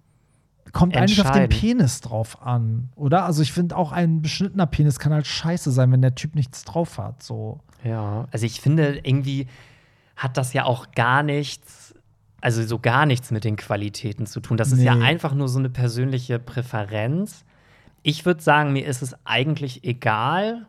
[0.75, 1.49] Kommt eigentlich auf den.
[1.49, 3.25] Penis drauf an, oder?
[3.25, 6.65] Also ich finde auch ein beschnittener Penis kann halt scheiße sein, wenn der Typ nichts
[6.65, 7.23] drauf hat.
[7.23, 7.61] So.
[7.83, 9.47] Ja, also ich finde, irgendwie
[10.17, 11.95] hat das ja auch gar nichts,
[12.41, 14.57] also so gar nichts mit den Qualitäten zu tun.
[14.59, 15.05] Das ist ja Nee.
[15.05, 17.45] einfach nur so eine persönliche Präferenz.
[18.03, 20.67] Ich würde sagen, mir ist es eigentlich egal.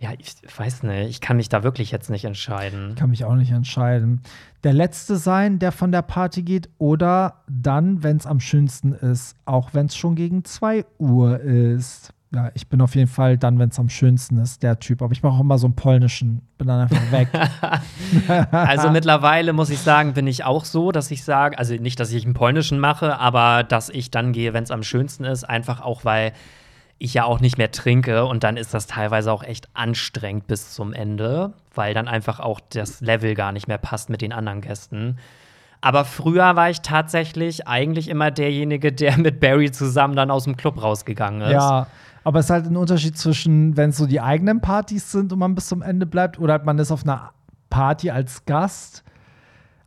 [0.00, 2.94] Ja, ich weiß nicht, ich kann mich da wirklich jetzt nicht entscheiden.
[2.94, 4.22] Kann mich auch nicht entscheiden.
[4.62, 9.34] Der Letzte sein, der von der Party geht, oder dann, wenn es am schönsten ist,
[9.44, 12.12] auch wenn es schon gegen 2 Uhr ist.
[12.32, 15.02] Ja, ich bin auf jeden Fall dann, wenn es am schönsten ist, der Typ.
[15.02, 17.28] Aber ich mache auch immer so einen polnischen, bin dann einfach weg.
[18.52, 22.12] Also mittlerweile muss ich sagen, bin ich auch so, dass ich sage, also nicht, dass
[22.12, 25.80] ich einen polnischen mache, aber dass ich dann gehe, wenn es am schönsten ist, einfach
[25.80, 26.32] auch, weil
[26.98, 30.74] ich ja auch nicht mehr trinke und dann ist das teilweise auch echt anstrengend bis
[30.74, 34.60] zum Ende, weil dann einfach auch das Level gar nicht mehr passt mit den anderen
[34.60, 35.18] Gästen.
[35.80, 40.56] Aber früher war ich tatsächlich eigentlich immer derjenige, der mit Barry zusammen dann aus dem
[40.56, 41.52] Club rausgegangen ist.
[41.52, 41.86] ja,
[42.24, 45.38] aber es ist halt ein Unterschied zwischen, wenn es so die eigenen Partys sind und
[45.38, 47.30] man bis zum Ende bleibt, oder man ist auf einer
[47.70, 49.04] Party als Gast.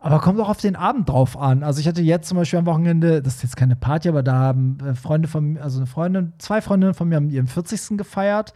[0.04, 1.62] Aber kommt auch auf den Abend drauf an.
[1.62, 4.34] Also ich hatte jetzt zum Beispiel am Wochenende, das ist jetzt keine Party, aber da
[4.34, 8.00] haben äh, Freunde von mir, also eine Freundin, zwei Freundinnen von mir haben ihren 40.
[8.00, 8.54] gefeiert.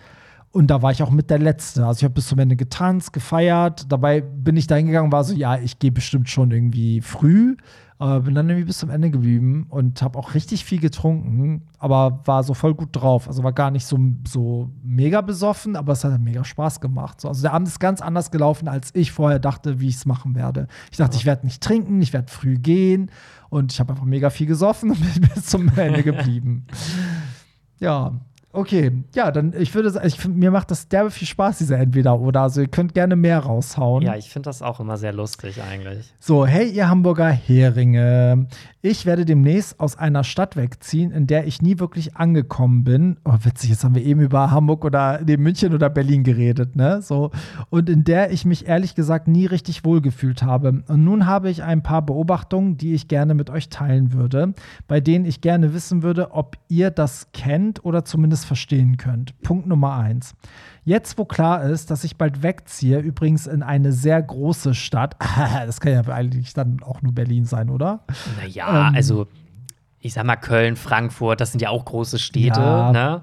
[0.52, 1.86] Und da war ich auch mit der Letzte.
[1.86, 3.92] Also ich habe bis zum Ende getanzt, gefeiert.
[3.92, 7.58] Dabei bin ich da hingegangen und war so, ja, ich gehe bestimmt schon irgendwie früh.
[7.98, 12.20] Aber bin dann irgendwie bis zum Ende geblieben und habe auch richtig viel getrunken, aber
[12.26, 13.28] war so voll gut drauf.
[13.28, 17.22] Also war gar nicht so, so mega besoffen, aber es hat mega Spaß gemacht.
[17.22, 20.06] So, also der Abend ist ganz anders gelaufen, als ich vorher dachte, wie ich es
[20.06, 20.68] machen werde.
[20.92, 23.12] Ich dachte, ich werde nicht trinken, ich werde früh gehen
[23.50, 26.66] und ich habe einfach mega viel gesoffen und bin bis zum Ende geblieben.
[27.78, 28.14] Ja,
[28.56, 28.92] okay.
[29.14, 32.42] Ja, dann ich würde sagen, ich mir macht das derbe viel Spaß, diese Entweder-Oder.
[32.42, 34.04] Also ihr könnt gerne mehr raushauen.
[34.04, 36.14] Ja, ich finde das auch immer sehr lustig eigentlich.
[36.20, 38.48] So, hey, ihr Hamburger Heringe.
[38.82, 43.18] Ich werde demnächst aus einer Stadt wegziehen, in der ich nie wirklich angekommen bin.
[43.26, 47.02] Oh, witzig, jetzt haben wir eben über Hamburg oder nee, München oder Berlin geredet, ne?
[47.02, 47.32] So.
[47.72, 50.84] Und in der ich mich ehrlich gesagt nie richtig wohlgefühlt habe.
[50.88, 54.54] Und nun habe ich ein paar Beobachtungen, die ich gerne mit euch teilen würde,
[54.88, 59.40] bei denen ich gerne wissen würde, ob ihr das kennt oder zumindest verstehen könnt.
[59.42, 60.34] Punkt Nummer eins.
[60.84, 65.16] Jetzt, wo klar ist, dass ich bald wegziehe, übrigens in eine sehr große Stadt,
[65.66, 68.02] das kann ja eigentlich dann auch nur Berlin sein, oder?
[68.40, 68.96] Naja, Ähm.
[68.96, 69.28] also
[70.00, 72.92] ich sag mal Köln, Frankfurt, das sind ja auch große Städte, Ja.
[72.92, 73.22] ne?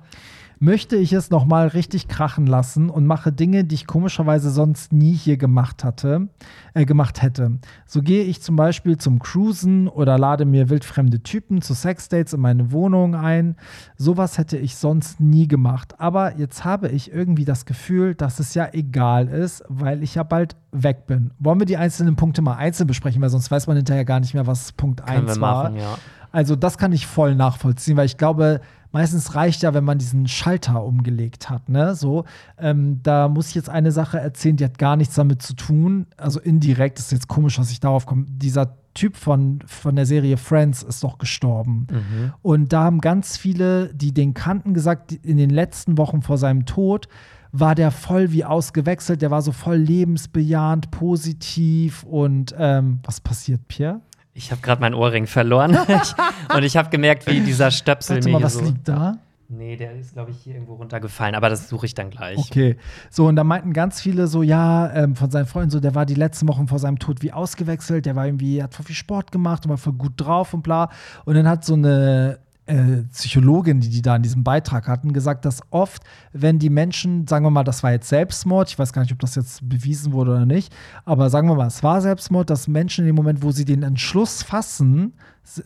[0.63, 4.93] Möchte ich es noch mal richtig krachen lassen und mache Dinge, die ich komischerweise sonst
[4.93, 6.29] nie hier gemacht hatte,
[6.73, 7.59] äh, gemacht hätte.
[7.85, 12.41] So gehe ich zum Beispiel zum Cruisen oder lade mir wildfremde Typen zu Sexdates in
[12.41, 13.57] meine Wohnung ein.
[13.97, 15.99] Sowas hätte ich sonst nie gemacht.
[15.99, 20.23] Aber jetzt habe ich irgendwie das Gefühl, dass es ja egal ist, weil ich ja
[20.23, 21.33] bald weg bin.
[21.41, 24.33] Wollen wir die einzelnen Punkte mal einzeln besprechen, weil sonst weiß man hinterher gar nicht
[24.33, 25.65] mehr, was Punkt Können 1 wir war.
[25.65, 25.99] machen, ja.
[26.31, 30.29] Also das kann ich voll nachvollziehen, weil ich glaube, meistens reicht ja, wenn man diesen
[30.29, 31.69] Schalter umgelegt hat.
[31.69, 31.95] Ne?
[31.95, 32.25] So,
[32.59, 36.07] ähm, da muss ich jetzt eine Sache erzählen, die hat gar nichts damit zu tun.
[36.17, 38.27] Also indirekt ist jetzt komisch, dass ich darauf komme.
[38.29, 41.87] Dieser Typ von, von der Serie Friends ist doch gestorben.
[41.91, 42.33] Mhm.
[42.43, 46.67] Und da haben ganz viele, die den kannten, gesagt, in den letzten Wochen vor seinem
[46.67, 47.09] Tod
[47.53, 53.69] war der voll wie ausgewechselt, der war so voll lebensbejahend, positiv und ähm, was passiert,
[53.69, 54.01] Pierre?
[54.35, 56.15] Ich habe gerade meinen Ohrring verloren ich,
[56.55, 58.65] und ich habe gemerkt, wie dieser Stöpsel Warte mir mal, was so.
[58.65, 59.19] liegt da?
[59.55, 62.39] Nee, der ist, glaube ich, hier irgendwo runtergefallen, aber das suche ich dann gleich.
[62.39, 62.79] Okay.
[63.11, 66.07] So, und da meinten ganz viele so, ja, ähm, von seinen Freunden so, der war
[66.07, 69.31] die letzten Wochen vor seinem Tod wie ausgewechselt, der war irgendwie, hat voll viel Sport
[69.31, 70.89] gemacht und war voll gut drauf und bla.
[71.27, 72.39] Und dann hat so eine
[72.73, 77.27] äh, Psychologin, die die da in diesem Beitrag hatten, gesagt, dass oft, wenn die Menschen,
[77.27, 80.13] sagen wir mal, das war jetzt Selbstmord, ich weiß gar nicht, ob das jetzt bewiesen
[80.13, 83.43] wurde oder nicht, aber sagen wir mal, es war Selbstmord, dass Menschen in dem Moment,
[83.43, 85.13] wo sie den Entschluss fassen,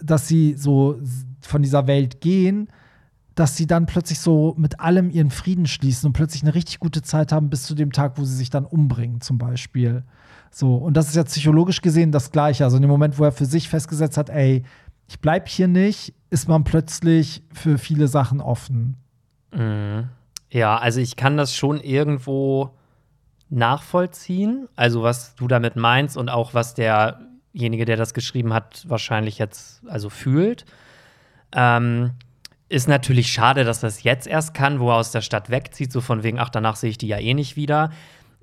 [0.03, 0.99] dass sie so
[1.43, 2.69] von dieser Welt gehen,
[3.37, 7.03] dass sie dann plötzlich so mit allem ihren Frieden schließen und plötzlich eine richtig gute
[7.03, 10.03] Zeit haben bis zu dem Tag, wo sie sich dann umbringen, zum Beispiel.
[10.51, 12.65] So, und das ist ja psychologisch gesehen das Gleiche.
[12.65, 14.65] Also in dem Moment, wo er für sich festgesetzt hat, ey,
[15.09, 18.97] ich bleibe hier nicht, ist man plötzlich für viele Sachen offen.
[19.53, 20.09] Mhm.
[20.51, 22.71] Ja, also ich kann das schon irgendwo
[23.49, 29.39] nachvollziehen, also was du damit meinst und auch was derjenige, der das geschrieben hat, wahrscheinlich
[29.39, 30.65] jetzt also fühlt.
[31.53, 32.13] Ähm,
[32.69, 36.01] ist natürlich schade, dass das jetzt erst kann, wo er aus der Stadt wegzieht, so
[36.01, 37.91] von wegen, ach, danach sehe ich die ja eh nicht wieder.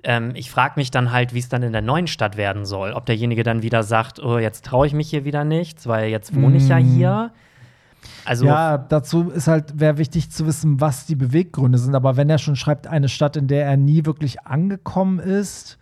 [0.04, 2.92] Ähm, ich frage mich dann halt, wie es dann in der neuen Stadt werden soll.
[2.92, 6.34] Ob derjenige dann wieder sagt, oh, jetzt traue ich mich hier wieder nichts, weil jetzt
[6.34, 6.84] wohne ich ja Mm.
[6.84, 7.30] hier.
[8.26, 11.94] Also, ja, dazu ist halt, wäre wichtig zu wissen, was die Beweggründe sind.
[11.94, 15.78] Aber wenn er schon schreibt, eine Stadt, in der er nie wirklich angekommen ist,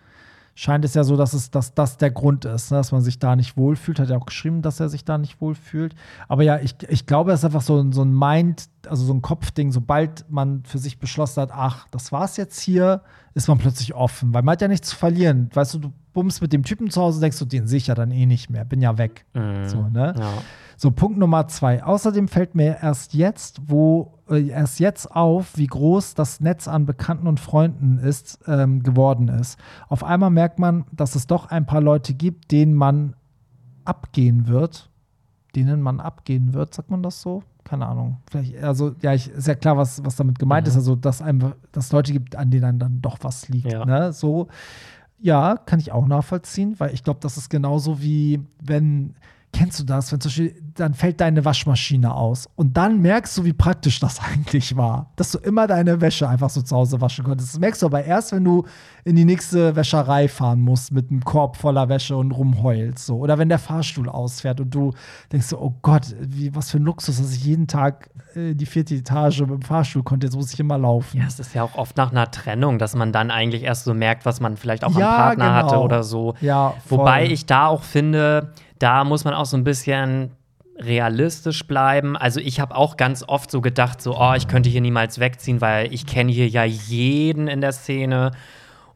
[0.54, 2.76] scheint es ja so, dass, es, dass das der Grund ist, ne?
[2.76, 3.98] dass man sich da nicht wohlfühlt.
[3.98, 5.94] Hat er auch geschrieben, dass er sich da nicht wohlfühlt.
[6.28, 9.14] Aber ja, ich, ich glaube, es ist einfach so, ein- so ein Mind, also so
[9.14, 9.72] ein Kopfding.
[9.72, 13.02] Sobald man für sich beschlossen hat, ach, das war's jetzt hier,
[13.34, 14.32] ist man plötzlich offen.
[14.34, 15.50] Weil man hat ja nichts zu verlieren.
[15.52, 17.94] Weißt du, du bummst mit dem Typen zu Hause, denkst du, den sehe ich ja
[17.94, 19.24] dann eh nicht mehr, bin ja weg.
[19.34, 19.68] Mhm.
[19.68, 20.14] So, ne?
[20.18, 20.32] ja.
[20.76, 21.84] So, Punkt Nummer zwei.
[21.84, 26.86] Außerdem fällt mir erst jetzt, wo äh, erst jetzt auf, wie groß das Netz an
[26.86, 29.58] Bekannten und Freunden ist, ähm, geworden ist.
[29.88, 33.14] Auf einmal merkt man, dass es doch ein paar Leute gibt, denen man
[33.84, 34.90] abgehen wird.
[35.54, 37.42] Denen man abgehen wird, sagt man das so?
[37.64, 38.18] Keine Ahnung.
[38.30, 40.70] Vielleicht, also, ja, ich, ist ja klar, was, was damit gemeint Mhm.
[40.70, 40.76] ist.
[40.76, 43.72] Also, dass einem, dass es Leute gibt, an denen dann doch was liegt.
[43.72, 43.84] Ja.
[43.84, 44.12] Ne?
[44.12, 44.48] So,
[45.20, 49.14] ja, kann ich auch nachvollziehen, weil ich glaube, das ist genauso wie wenn,
[49.52, 53.44] kennst du das, wenn zum Beispiel, dann fällt deine Waschmaschine aus und dann merkst du,
[53.44, 57.24] wie praktisch das eigentlich war, dass du immer deine Wäsche einfach so zu Hause waschen
[57.24, 57.54] konntest.
[57.54, 58.64] Das merkst du aber erst, wenn du
[59.04, 63.06] in die nächste Wäscherei fahren musst mit einem Korb voller Wäsche und rumheulst.
[63.06, 63.18] So.
[63.18, 64.92] Oder wenn der Fahrstuhl ausfährt und du
[65.32, 68.66] denkst so, oh Gott, wie, was für ein Luxus, dass ich jeden Tag äh, die
[68.66, 71.18] vierte Etage mit dem Fahrstuhl konnte, jetzt muss ich immer laufen.
[71.18, 73.94] Ja, es ist ja auch oft nach einer Trennung, dass man dann eigentlich erst so
[73.94, 75.54] merkt, was man vielleicht auch Ja, am Partner genau.
[75.54, 76.34] hatte oder so.
[76.40, 76.98] Ja, voll.
[76.98, 80.30] Wobei ich da auch finde, da muss man auch so ein bisschen
[80.84, 82.16] realistisch bleiben.
[82.16, 85.60] Also ich habe auch ganz oft so gedacht, so, oh, ich könnte hier niemals wegziehen,
[85.60, 88.32] weil ich kenne hier ja jeden in der Szene.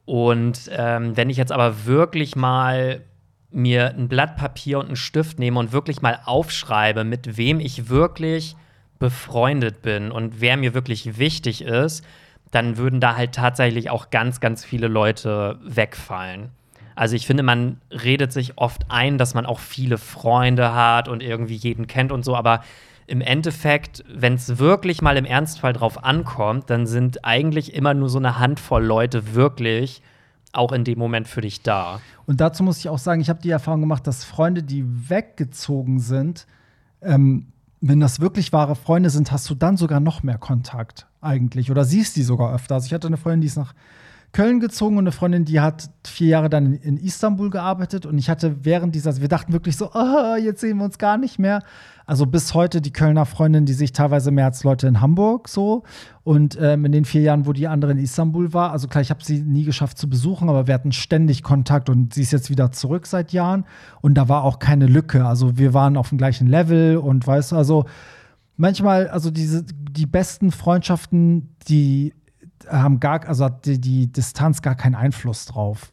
[0.04, 3.02] Und ähm, wenn ich jetzt aber wirklich mal
[3.50, 7.88] mir ein Blatt Papier und einen Stift nehme und wirklich mal aufschreibe, mit wem ich
[7.88, 8.56] wirklich
[8.98, 12.04] befreundet bin und wer mir wirklich wichtig ist,
[12.50, 16.50] dann würden da halt tatsächlich auch ganz, ganz viele Leute wegfallen.
[16.96, 21.22] Also ich finde, man redet sich oft ein, dass man auch viele Freunde hat und
[21.22, 22.62] irgendwie jeden kennt und so, aber
[23.06, 28.08] im Endeffekt, wenn es wirklich mal im Ernstfall drauf ankommt, dann sind eigentlich immer nur
[28.08, 30.02] so eine Handvoll Leute wirklich
[30.52, 32.00] auch in dem Moment für dich da.
[32.24, 36.00] Und dazu muss ich auch sagen, ich habe die Erfahrung gemacht, dass Freunde, die weggezogen
[36.00, 36.46] sind,
[37.02, 37.48] ähm,
[37.80, 41.84] wenn das wirklich wahre Freunde sind, hast du dann sogar noch mehr Kontakt eigentlich oder
[41.84, 42.76] siehst die sogar öfter.
[42.76, 43.74] Also ich hatte eine Freundin, die ist nach
[44.36, 48.28] Köln gezogen und eine Freundin, die hat vier Jahre dann in, Istanbul gearbeitet und ich
[48.28, 51.62] hatte während dieser, wir dachten wirklich so, ah, jetzt sehen wir uns gar nicht mehr.
[52.04, 55.84] Also bis heute die Kölner Freundin, die sich teilweise mehr als Leute in Hamburg so
[56.22, 59.08] und ähm, in den vier Jahren, wo die andere in Istanbul war, also klar, ich
[59.08, 62.50] habe sie nie geschafft zu besuchen, aber wir hatten ständig Kontakt und sie ist jetzt
[62.50, 63.64] wieder zurück seit Jahren
[64.02, 65.24] und da war auch keine Lücke.
[65.24, 67.86] Also wir waren auf dem gleichen Level und weißt du, also
[68.58, 72.12] manchmal, also diese, die besten Freundschaften, die
[72.68, 75.92] haben gar, also hat die, die Distanz gar keinen Einfluss drauf,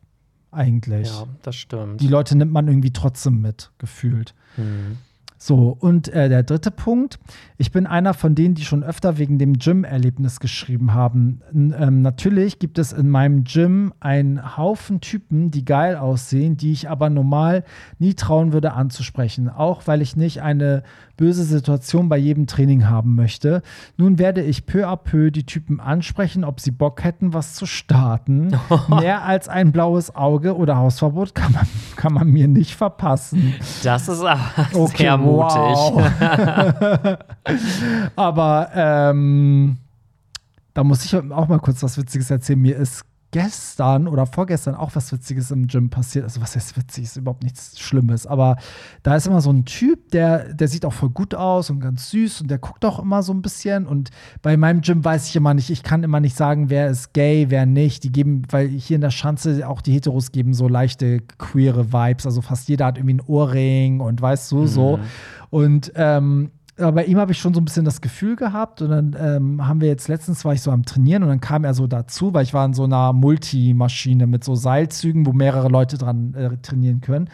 [0.51, 1.07] eigentlich.
[1.09, 2.01] Ja, das stimmt.
[2.01, 4.33] Die Leute nimmt man irgendwie trotzdem mit, gefühlt.
[4.57, 4.97] Mhm.
[5.45, 7.19] So, und äh, der dritte Punkt.
[7.57, 11.41] Ich bin einer von denen, die schon öfter wegen dem Gym-Erlebnis geschrieben haben.
[11.53, 16.71] N ähm, natürlich gibt es in meinem Gym einen Haufen Typen, die geil aussehen, die
[16.71, 17.65] ich aber normal
[17.99, 19.49] nie trauen würde anzusprechen.
[19.49, 20.83] Auch weil ich nicht eine
[21.17, 23.61] böse Situation bei jedem Training haben möchte.
[23.97, 27.65] Nun werde ich peu à peu die Typen ansprechen, ob sie Bock hätten, was zu
[27.65, 28.57] starten.
[28.87, 33.53] Mehr als ein blaues Auge oder Hausverbot kann man, kann man mir nicht verpassen.
[33.83, 34.39] Das ist aber
[34.73, 35.32] Okay, sehr mutig.
[35.37, 36.01] Wow.
[38.15, 39.77] Aber ähm,
[40.73, 42.59] da muss ich auch mal kurz was Witziges erzählen.
[42.59, 46.23] Mir ist gestern oder vorgestern auch was Witziges im Gym passiert.
[46.23, 48.27] Also was heißt witzig, ist überhaupt nichts Schlimmes.
[48.27, 48.57] Aber
[49.01, 52.11] da ist immer so ein Typ, der, der sieht auch voll gut aus und ganz
[52.11, 53.87] süß und der guckt auch immer so ein bisschen.
[53.87, 54.11] Und
[54.43, 57.47] bei meinem Gym weiß ich immer nicht, ich kann immer nicht sagen, wer ist gay,
[57.49, 58.03] wer nicht.
[58.03, 62.27] Die geben, weil hier in der Schanze auch die Heteros geben so leichte queere Vibes.
[62.27, 64.99] Also fast jeder hat irgendwie einen Ohrring und weißt du, so.
[65.49, 69.15] Und ähm, bei ihm habe ich schon so ein bisschen das Gefühl gehabt und dann
[69.19, 71.85] ähm, haben wir jetzt letztens war ich so am Trainieren und dann kam er so
[71.85, 76.33] dazu, weil ich war in so einer Multimaschine mit so Seilzügen, wo mehrere Leute dran
[76.33, 77.29] äh, trainieren können.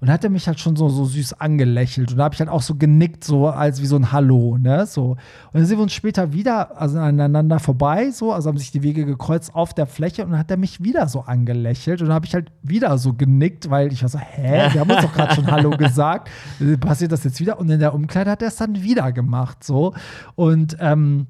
[0.00, 2.12] Und hat er mich halt schon so, so süß angelächelt.
[2.12, 4.86] Und da habe ich halt auch so genickt, so als wie so ein Hallo, ne?
[4.86, 5.12] So.
[5.12, 5.18] Und
[5.52, 9.06] dann sind wir uns später wieder also aneinander vorbei, so, also haben sich die Wege
[9.06, 12.00] gekreuzt auf der Fläche und dann hat er mich wieder so angelächelt.
[12.00, 14.90] Und dann habe ich halt wieder so genickt, weil ich war so, hä, wir haben
[14.90, 16.28] uns doch gerade schon Hallo gesagt.
[16.80, 17.58] Passiert das jetzt wieder?
[17.58, 19.94] Und in der Umkleide hat er es dann wieder gemacht, so.
[20.34, 21.28] Und ähm,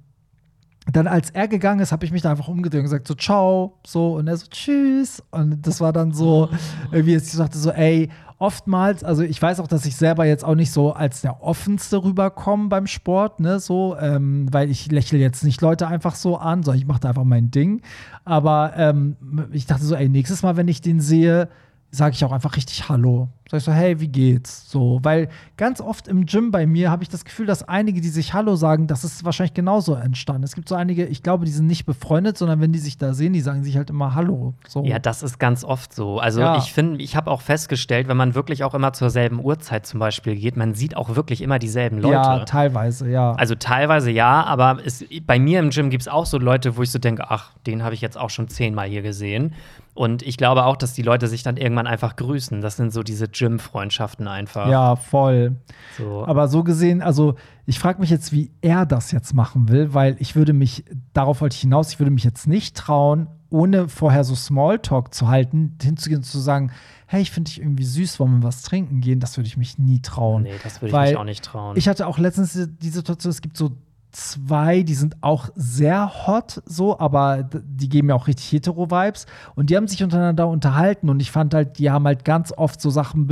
[0.93, 3.79] dann als er gegangen ist, habe ich mich da einfach umgedreht und gesagt so ciao,
[3.87, 6.51] so und er so tschüss und das war dann so
[6.93, 10.55] irgendwie, ich sagte so ey, oftmals, also ich weiß auch, dass ich selber jetzt auch
[10.55, 15.45] nicht so als der offenste rüberkomme beim Sport, ne, so, ähm, weil ich lächle jetzt
[15.45, 17.81] nicht Leute einfach so an, sondern ich mache da einfach mein Ding.
[18.25, 19.17] Aber ähm,
[19.53, 21.49] ich dachte so, ey, nächstes Mal, wenn ich den sehe,
[21.95, 23.29] sage ich auch einfach richtig Hallo.
[23.51, 24.71] Sag ich so, hey, wie geht's?
[24.71, 28.09] So, weil ganz oft im Gym bei mir habe ich das Gefühl, dass einige, die
[28.09, 30.43] sich Hallo sagen, das ist wahrscheinlich genauso entstanden.
[30.45, 33.13] Es gibt so einige, ich glaube, die sind nicht befreundet, sondern wenn die sich da
[33.13, 34.55] sehen, die sagen sich halt immer Hallo.
[34.67, 34.83] So.
[34.85, 36.19] Ja, das ist ganz oft so.
[36.19, 36.57] Also Ja.
[36.57, 40.01] ich finde, ich habe auch festgestellt, wenn man wirklich auch immer zur selben Uhrzeit zum
[40.01, 42.15] Beispiel geht, man sieht auch wirklich immer dieselben Leute.
[42.15, 43.33] Ja, teilweise, ja.
[43.33, 46.83] Also teilweise ja, aber es, bei mir im Gym gibt es auch so Leute, wo
[46.83, 49.53] ich so denke, ach, den habe ich jetzt auch schon zehnmal hier gesehen.
[49.95, 52.61] Und ich glaube auch, dass die Leute sich dann irgendwann einfach grüßen.
[52.61, 54.69] Das sind so diese Gym-Freundschaften einfach.
[54.69, 55.57] ja, voll.
[55.97, 56.27] So.
[56.27, 60.17] Aber so gesehen, also ich frage mich jetzt, wie er das jetzt machen will, weil
[60.19, 64.25] ich würde mich, darauf wollte ich hinaus, ich würde mich jetzt nicht trauen, ohne vorher
[64.25, 66.73] so Smalltalk zu halten, hinzugehen und zu sagen,
[67.07, 69.21] hey, ich finde dich irgendwie süß, wollen wir was trinken gehen?
[69.21, 70.43] Das würde ich mich nie trauen.
[70.43, 71.77] nee, das würde ich mich auch nicht trauen.
[71.77, 73.71] Ich hatte auch letztens die Situation, es gibt so
[74.15, 79.27] zwei, die sind auch sehr hot, so, aber die geben ja auch richtig hetero-Vibes.
[79.55, 82.81] Und die haben sich untereinander unterhalten und ich fand halt, die haben halt ganz oft
[82.81, 83.27] so Sachen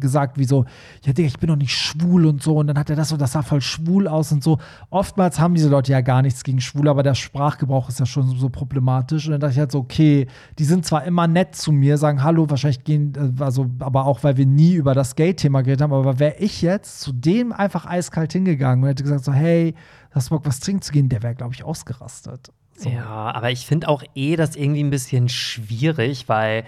[0.00, 0.64] gesagt wie so,
[1.04, 2.56] ja, Digga, ich bin doch nicht schwul und so.
[2.56, 4.58] Und dann hat er das so, das sah voll schwul aus und so.
[4.90, 8.26] Oftmals haben diese Leute ja gar nichts gegen schwul, aber der Sprachgebrauch ist ja schon
[8.26, 9.26] so, so problematisch.
[9.26, 10.26] Und dann dachte ich halt so, okay,
[10.58, 14.24] die sind zwar immer nett zu mir, sagen Hallo, wahrscheinlich gehen, äh, also, aber auch,
[14.24, 17.86] weil wir nie über das Gay-Thema geredet haben, aber wäre ich jetzt zu dem einfach
[17.86, 19.74] eiskalt hingegangen und hätte gesagt so, hey,
[20.16, 21.08] hast Bock, was trinken zu gehen?
[21.08, 22.50] Der wäre, glaube ich, ausgerastet.
[22.76, 22.90] So.
[22.90, 26.64] Ja, aber ich finde auch eh das irgendwie ein bisschen schwierig, weil,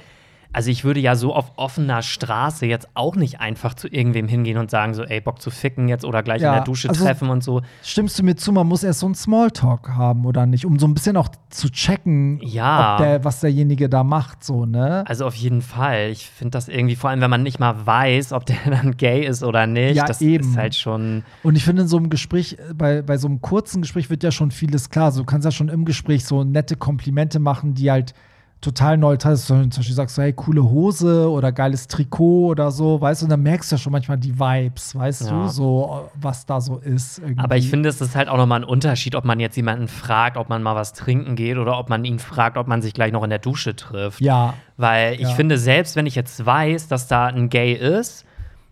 [0.53, 4.57] also ich würde ja so auf offener Straße jetzt auch nicht einfach zu irgendwem hingehen
[4.59, 7.05] und sagen, so, ey, Bock zu ficken jetzt oder gleich Ja, in der Dusche also-
[7.05, 7.61] treffen und so.
[7.83, 10.87] Stimmst du mir zu, man muss erst so einen Smalltalk haben oder nicht, um so
[10.89, 12.97] ein bisschen auch zu checken, Ja.
[12.97, 15.05] der, was derjenige da macht, so, ne?
[15.07, 16.09] Also auf jeden Fall.
[16.11, 19.27] Ich finde das irgendwie, vor allem wenn man nicht mal weiß, ob der dann gay
[19.27, 20.49] ist oder nicht, Ja, das eben.
[20.49, 21.25] ist halt schon.
[21.43, 24.31] Und ich finde, in so einem Gespräch, bei, bei so einem kurzen Gespräch wird ja
[24.31, 25.13] schon vieles klar.
[25.13, 28.15] So, du kannst ja schon im Gespräch so nette Komplimente machen, die halt
[28.61, 29.73] total neutral sind.
[29.73, 33.31] Zum Beispiel sagst du, hey, coole Hose oder geiles Trikot oder so, weißt du, und
[33.31, 35.31] dann merkst du ja schon manchmal die Vibes, weißt Ja.
[35.31, 37.19] du, so, was da so ist.
[37.19, 37.39] Irgendwie.
[37.39, 40.37] Aber ich finde, es ist halt auch nochmal ein Unterschied, ob man jetzt jemanden fragt,
[40.37, 43.13] ob man mal was trinken geht oder ob man ihn fragt, ob man sich gleich
[43.13, 44.21] noch in der Dusche trifft.
[44.21, 45.29] Ja, Weil ich Ja.
[45.31, 48.25] finde, selbst wenn ich jetzt weiß, dass da ein Gay ist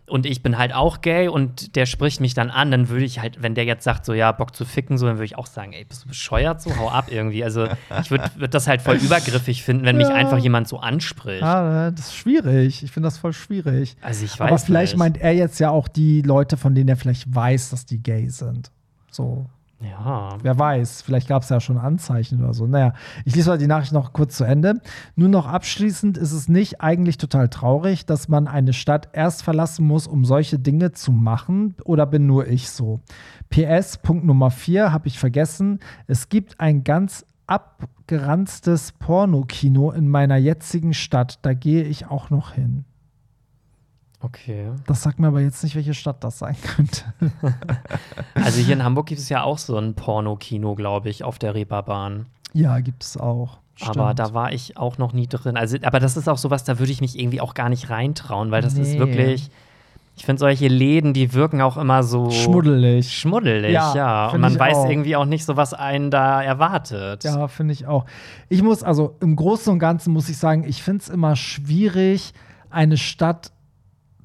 [0.07, 3.19] und ich bin halt auch gay und der spricht mich dann an, dann würde ich
[3.19, 5.47] halt, wenn der jetzt sagt, so ja, Bock zu ficken, so, dann würde ich auch
[5.47, 7.43] sagen, ey, bist du bescheuert so, hau ab irgendwie.
[7.43, 7.67] Also
[8.01, 10.15] ich würde würd das halt voll übergriffig finden, wenn mich Ja.
[10.15, 11.43] einfach jemand so anspricht.
[11.43, 12.83] ah, das ist schwierig.
[12.83, 13.97] Ich finde das voll schwierig.
[14.01, 14.99] Also ich weiß Aber vielleicht nicht.
[14.99, 18.29] meint er jetzt ja auch die Leute, von denen er vielleicht weiß, dass die gay
[18.29, 18.71] sind.
[19.11, 19.45] So,
[19.79, 20.37] Ja.
[20.41, 22.65] Wer weiß, vielleicht gab es ja schon Anzeichen oder so.
[22.65, 22.93] Naja,
[23.25, 24.81] ich lese mal die Nachricht noch kurz zu Ende.
[25.15, 29.85] Nur noch abschließend ist es nicht eigentlich total traurig, dass man eine Stadt erst verlassen
[29.85, 31.75] muss, um solche Dinge zu machen?
[31.83, 33.01] Oder bin nur ich so?
[33.51, 35.79] PS, Punkt Nummer 4 habe ich vergessen.
[36.07, 41.37] Es gibt ein ganz abgeranztes Pornokino in meiner jetzigen Stadt.
[41.43, 42.85] Da gehe ich auch noch hin.
[44.19, 44.71] Okay.
[44.87, 47.03] Das sagt mir aber jetzt nicht, welche Stadt das sein könnte.
[48.33, 51.53] Also hier in Hamburg gibt es ja auch so ein Pornokino, glaube ich, auf der
[51.55, 52.25] Reeperbahn.
[52.53, 53.57] ja, gibt es auch.
[53.81, 54.19] Aber Stimmt.
[54.19, 55.55] da war ich auch noch nie drin.
[55.57, 58.49] Also, aber das ist auch sowas, da würde ich mich irgendwie auch gar nicht reintrauen,
[58.49, 58.99] weil das ist Nee.
[58.99, 59.49] wirklich.
[60.15, 63.11] Ich finde, solche Läden, die wirken auch immer so Schmuddelig.
[63.15, 64.27] schmuddelig, Ja, ja.
[64.29, 64.89] Und man weiß auch.
[64.89, 67.23] irgendwie auch nicht so, was einen da erwartet.
[67.23, 68.05] Ja, finde ich auch.
[68.49, 72.33] Ich muss, also im Großen und Ganzen muss ich sagen, ich finde es immer schwierig,
[72.71, 73.51] eine Stadt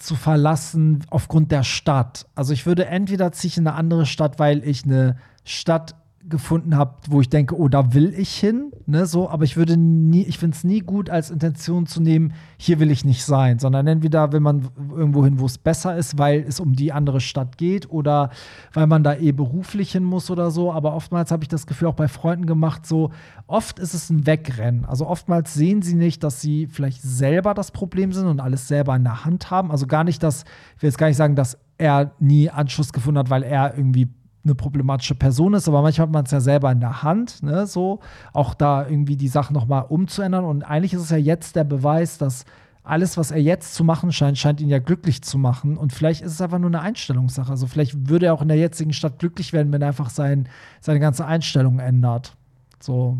[0.02, 2.26] zu verlassen aufgrund der Stadt.
[2.34, 5.94] Also ich würde entweder ziehe ich in eine andere Stadt, weil ich eine Stadt
[6.28, 9.76] gefunden habe, wo ich denke, oh, da will ich hin, ne, so, aber ich würde
[9.76, 13.58] nie, ich finde es nie gut als Intention zu nehmen, hier will ich nicht sein,
[13.58, 17.20] sondern entweder will man irgendwo hin, wo es besser ist, weil es um die andere
[17.20, 18.30] Stadt geht oder
[18.72, 21.88] weil man da eh beruflich hin muss oder so, aber oftmals habe ich das Gefühl
[21.88, 23.10] auch bei Freunden gemacht, so,
[23.46, 27.72] oft ist es ein Wegrennen, also oftmals sehen sie nicht, dass sie vielleicht selber das
[27.72, 30.44] Problem sind und alles selber in der Hand haben, also gar nicht, dass,
[30.76, 34.08] ich will jetzt gar nicht sagen, dass er nie Anschluss gefunden hat, weil er irgendwie
[34.44, 37.66] eine problematische Person ist, aber manchmal hat man es ja selber in der Hand, ne,
[37.66, 38.00] so,
[38.32, 40.44] auch da irgendwie die Sachen nochmal umzuändern.
[40.44, 42.44] Und eigentlich ist es ja jetzt der Beweis, dass
[42.84, 45.76] alles, was er jetzt zu machen scheint, scheint ihn ja glücklich zu machen.
[45.76, 47.50] Und vielleicht ist es einfach nur eine Einstellungssache.
[47.50, 50.48] Also vielleicht würde er auch in der jetzigen Stadt glücklich werden, wenn er einfach sein,
[50.80, 52.34] seine ganze Einstellung ändert.
[52.80, 53.18] So.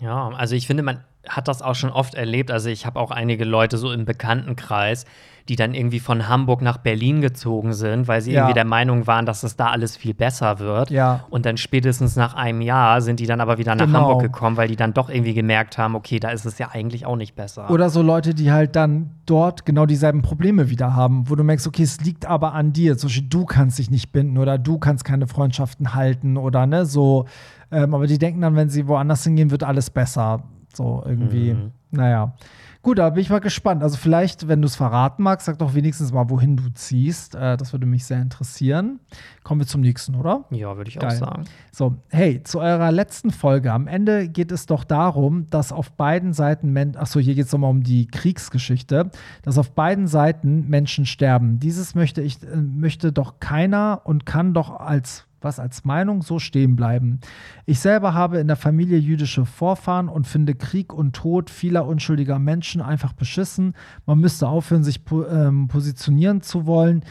[0.00, 2.50] Ja, also ich finde, man hat das auch schon oft erlebt.
[2.50, 5.04] Also ich habe auch einige Leute so im Bekanntenkreis,
[5.48, 8.42] die dann irgendwie von Hamburg nach Berlin gezogen sind, weil sie Ja.
[8.42, 10.90] irgendwie der Meinung waren, dass es da alles viel besser wird.
[10.90, 11.24] Ja.
[11.30, 14.00] Und dann spätestens nach einem Jahr sind die dann aber wieder nach Genau.
[14.00, 17.06] Hamburg gekommen, weil die dann doch irgendwie gemerkt haben, okay, da ist es ja eigentlich
[17.06, 17.70] auch nicht besser.
[17.70, 21.66] Oder so Leute, die halt dann dort genau dieselben Probleme wieder haben, wo du merkst,
[21.66, 22.96] okay, es liegt aber an dir.
[22.96, 26.86] Zum Beispiel, du kannst dich nicht binden oder du kannst keine Freundschaften halten oder ne,
[26.86, 27.26] so.
[27.72, 30.44] Ähm, aber die denken dann, wenn sie woanders hingehen, wird alles besser.
[30.76, 31.54] So irgendwie.
[31.54, 31.72] Mhm.
[31.90, 32.34] Naja.
[32.82, 33.84] Gut, da bin ich mal gespannt.
[33.84, 37.36] Also vielleicht, wenn du es verraten magst, sag doch wenigstens mal, wohin du ziehst.
[37.36, 38.98] Äh, das würde mich sehr interessieren.
[39.44, 40.46] Kommen wir zum nächsten, oder?
[40.50, 41.16] ja, würde ich auch Geil.
[41.16, 41.44] sagen.
[41.70, 43.72] So, hey, zu eurer letzten Folge.
[43.72, 47.52] Am Ende geht es doch darum, dass auf beiden Seiten, Men achso, hier geht es
[47.52, 49.10] nochmal um die Kriegsgeschichte,
[49.42, 51.60] dass auf beiden Seiten Menschen sterben.
[51.60, 56.38] Dieses möchte ich, äh, möchte doch keiner und kann doch als was als Meinung so
[56.38, 57.20] stehen bleiben.
[57.66, 62.38] Ich selber habe in der Familie jüdische Vorfahren und finde Krieg und Tod vieler unschuldiger
[62.38, 63.74] Menschen einfach beschissen.
[64.06, 67.04] Man müsste aufhören, sich ähm, positionieren zu wollen.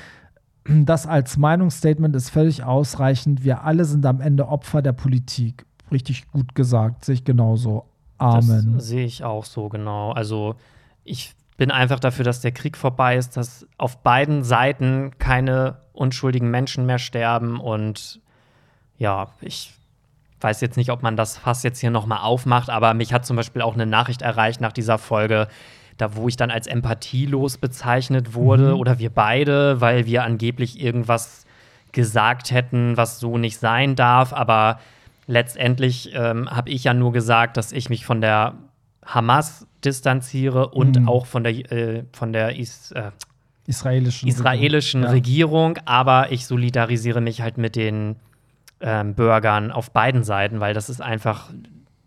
[0.65, 3.43] Das als Meinungsstatement ist völlig ausreichend.
[3.43, 5.65] Wir alle sind am Ende Opfer der Politik.
[5.91, 7.85] Richtig gut gesagt, sehe ich genauso.
[8.17, 8.73] Amen.
[8.75, 10.11] Das sehe ich auch so, genau.
[10.11, 10.55] Also
[11.03, 16.49] ich bin einfach dafür, dass der Krieg vorbei ist, dass auf beiden Seiten keine unschuldigen
[16.51, 18.19] Menschen mehr sterben und
[18.97, 19.73] ja, ich
[20.41, 23.35] weiß jetzt nicht, ob man das Fass jetzt hier nochmal aufmacht, aber mich hat zum
[23.37, 25.47] Beispiel auch eine Nachricht erreicht nach dieser Folge,
[25.97, 31.45] da wo ich dann als empathielos bezeichnet wurde oder wir beide, weil wir angeblich irgendwas
[31.91, 34.79] gesagt hätten, was so nicht sein darf, aber
[35.27, 38.53] letztendlich ähm, habe ich ja nur gesagt, dass ich mich von der
[39.05, 41.07] Hamas distanziere und Mhm.
[41.09, 43.11] auch von der, äh, von der Is äh,
[43.67, 45.09] Israelischen, israelischen Ja.
[45.11, 48.15] Regierung, aber ich solidarisiere mich halt mit den
[48.79, 51.51] ähm, Bürgern auf beiden Seiten, weil das ist einfach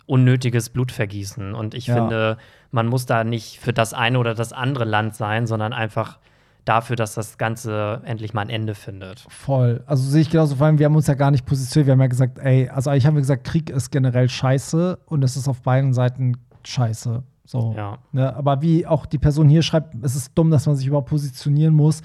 [0.07, 1.55] unnötiges Blutvergießen.
[1.55, 1.95] Und ich Ja.
[1.95, 2.37] finde,
[2.73, 6.19] man muss da nicht für das eine oder das andere Land sein, sondern einfach
[6.65, 9.25] dafür, dass das Ganze endlich mal ein Ende findet.
[9.29, 9.83] Voll.
[9.87, 11.87] Also sehe ich genauso, vor allem, wir haben uns ja gar nicht positioniert.
[11.87, 15.23] Wir haben ja gesagt, ey, also eigentlich haben wir gesagt, Krieg ist generell scheiße und
[15.23, 17.23] es ist auf beiden Seiten scheiße.
[17.45, 17.75] So.
[17.77, 17.99] Ja.
[18.13, 18.35] Ne?
[18.35, 21.75] Aber wie auch die Person hier schreibt, es ist dumm, dass man sich überhaupt positionieren
[21.75, 22.03] muss.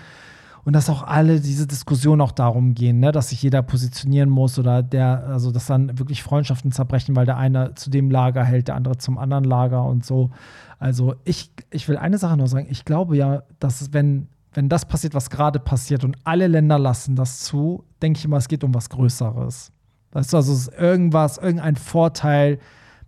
[0.66, 3.12] Und dass auch alle diese Diskussionen auch darum gehen, ne?
[3.12, 7.38] dass sich jeder positionieren muss oder der, also dass dann wirklich Freundschaften zerbrechen, weil der
[7.38, 10.32] eine zu dem Lager hält, der andere zum anderen Lager und so.
[10.78, 14.86] Also ich, ich will eine Sache nur sagen, ich glaube ja, dass wenn, wenn das
[14.86, 18.64] passiert, was gerade passiert und alle Länder lassen das zu, denke ich immer, es geht
[18.64, 19.72] um was Größeres.
[20.12, 22.60] Weißt du, also es ist irgendwas, irgendein Vorteil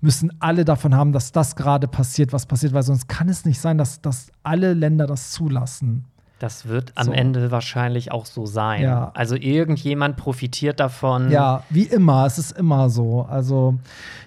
[0.02, 3.62] müssen alle davon haben, dass das gerade passiert, was passiert, weil sonst kann es nicht
[3.62, 6.06] sein, dass, dass alle Länder das zulassen.
[6.42, 7.12] Das wird am So.
[7.12, 8.82] Ende wahrscheinlich auch so sein.
[8.82, 9.12] Ja.
[9.14, 11.30] Also irgendjemand profitiert davon.
[11.30, 13.22] Ja, wie immer, es ist immer so.
[13.30, 13.76] Also,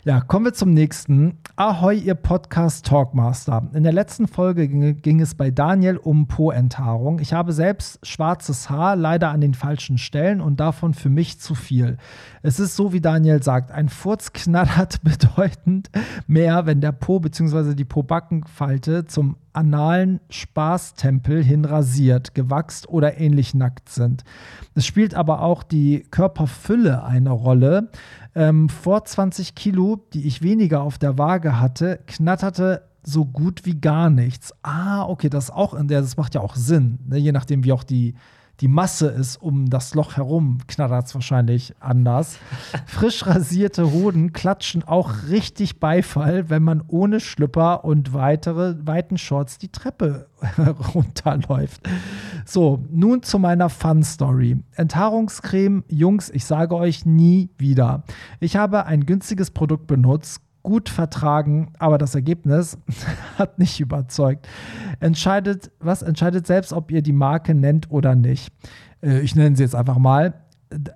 [0.04, 1.38] ja, kommen wir zum nächsten.
[1.56, 3.68] Ahoi, ihr Podcast Talkmaster.
[3.74, 7.18] In der letzten Folge ging, ging es bei Daniel um Po-Enthaarung.
[7.18, 11.56] Ich habe selbst schwarzes Haar, leider an den falschen Stellen und davon für mich zu
[11.56, 11.98] viel.
[12.42, 15.90] Es ist so, wie Daniel sagt, ein Furz knattert bedeutend
[16.28, 17.74] mehr, wenn der Po bzw.
[17.74, 24.24] die Po-Backenfalte zum analen Spaßtempel hin rasiert, gewachst oder ähnlich nackt sind.
[24.74, 27.90] Es spielt aber auch die Körperfülle eine Rolle.
[28.34, 33.80] Ähm, vor 20 Kilo, die ich weniger auf der Waage hatte, knatterte so gut wie
[33.80, 34.52] gar nichts.
[34.62, 37.18] Ah, okay, das auch in der, das macht ja auch Sinn, ne?
[37.18, 38.14] je nachdem, wie auch die,
[38.60, 42.38] die Masse ist um das Loch herum, knattert es wahrscheinlich anders.
[42.86, 49.58] Frisch rasierte Hoden klatschen auch richtig Beifall, wenn man ohne Schlüpper und weitere weiten Shorts
[49.58, 50.28] die Treppe
[50.94, 51.82] runterläuft.
[52.46, 54.58] So, nun zu meiner Fun-Story.
[54.76, 58.04] Enthaarungscreme, Jungs, ich sage euch nie wieder.
[58.38, 62.76] Ich habe ein günstiges Produkt benutzt, gut vertragen, aber das Ergebnis
[63.38, 64.48] hat nicht überzeugt.
[64.98, 68.52] Entscheidet, was entscheidet selbst, ob ihr die Marke nennt oder nicht.
[69.00, 70.34] Äh, ich nenne sie jetzt einfach mal.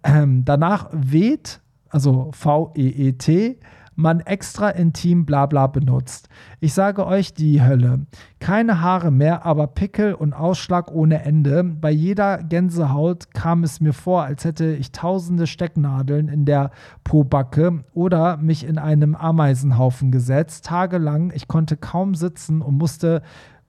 [0.03, 1.61] Ähm, danach weht,
[1.91, 3.61] also V-E-E-T,
[3.99, 6.29] man extra intim bla bla benutzt.
[6.61, 8.07] Ich sage euch die Hölle.
[8.39, 11.65] Keine Haare mehr, aber Pickel und Ausschlag ohne Ende.
[11.65, 16.71] Bei jeder Gänsehaut kam es mir vor, als hätte ich tausende Stecknadeln in der
[17.03, 20.67] Pobacke oder mich in einem Ameisenhaufen gesetzt.
[20.67, 23.23] Tagelang, ich konnte kaum sitzen und musste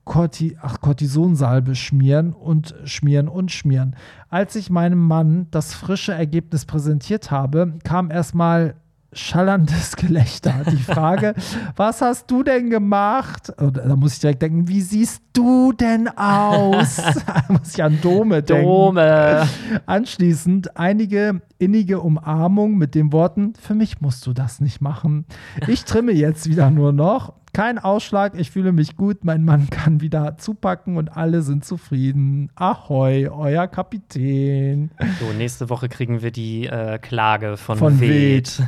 [0.04, 3.96] Corti Ach, Cortisonsalbe schmieren und schmieren und schmieren.
[4.28, 8.76] Als ich meinem Mann das frische Ergebnis präsentiert habe, kam erstmal
[9.12, 10.62] schallendes Gelächter.
[10.70, 11.34] Die Frage,
[11.76, 13.52] was hast du denn gemacht?
[13.58, 16.96] Und da muss ich direkt denken, wie siehst du denn aus?
[17.26, 18.64] da muss ich an Dome denken.
[18.64, 19.48] Dome.
[19.86, 25.26] Anschließend einige innige Umarmung mit den Worten, für mich musst du das nicht machen.
[25.66, 27.34] Ich trimme jetzt wieder nur noch.
[27.52, 32.50] Kein Ausschlag, ich fühle mich gut, mein Mann kann wieder zupacken und alle sind zufrieden.
[32.54, 34.90] Ahoi, euer Kapitän.
[35.18, 38.62] So, nächste Woche kriegen wir die äh, Klage von, Von Ved.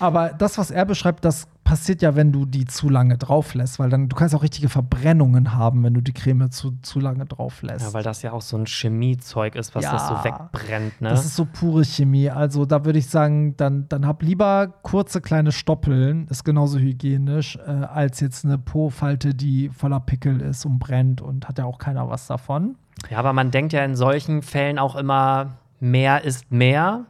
[0.00, 3.80] Aber das, was er beschreibt, das passiert ja, wenn du die zu lange drauf lässt,
[3.80, 7.26] weil dann du kannst auch richtige Verbrennungen haben, wenn du die Creme zu, zu lange
[7.26, 7.84] drauf lässt.
[7.84, 9.92] Ja, weil das ja auch so ein Chemiezeug ist, was Ja.
[9.92, 11.10] das so wegbrennt, ne?
[11.10, 12.30] Das ist so pure Chemie.
[12.30, 17.56] Also da würde ich sagen, dann, dann hab lieber kurze kleine Stoppeln, ist genauso hygienisch,
[17.56, 21.78] äh, als jetzt eine Po-Falte, die voller Pickel ist und brennt und hat ja auch
[21.78, 22.76] keiner was davon.
[23.10, 27.06] Ja, aber man denkt ja in solchen Fällen auch immer, mehr ist mehr.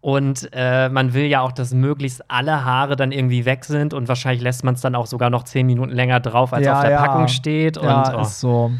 [0.00, 4.06] Und äh, man will ja auch, dass möglichst alle Haare dann irgendwie weg sind und
[4.06, 6.82] wahrscheinlich lässt man es dann auch sogar noch zehn Minuten länger drauf, als Ja, auf
[6.82, 7.04] der ja.
[7.04, 7.76] Packung steht.
[7.76, 8.20] Und ja, oh.
[8.20, 8.70] ist so.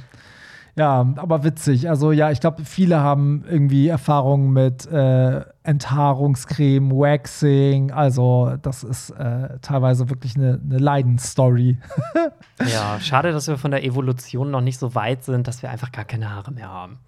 [0.79, 1.91] Ja, aber witzig.
[1.91, 7.91] Also ja, ich glaube, viele haben irgendwie Erfahrungen mit äh, Enthaarungscreme, Waxing.
[7.91, 11.79] Also das ist äh, teilweise wirklich eine, eine Leidensstory.
[12.61, 15.91] ja, schade, dass wir von der Evolution noch nicht so weit sind, dass wir einfach
[15.91, 17.01] gar keine Haare mehr haben.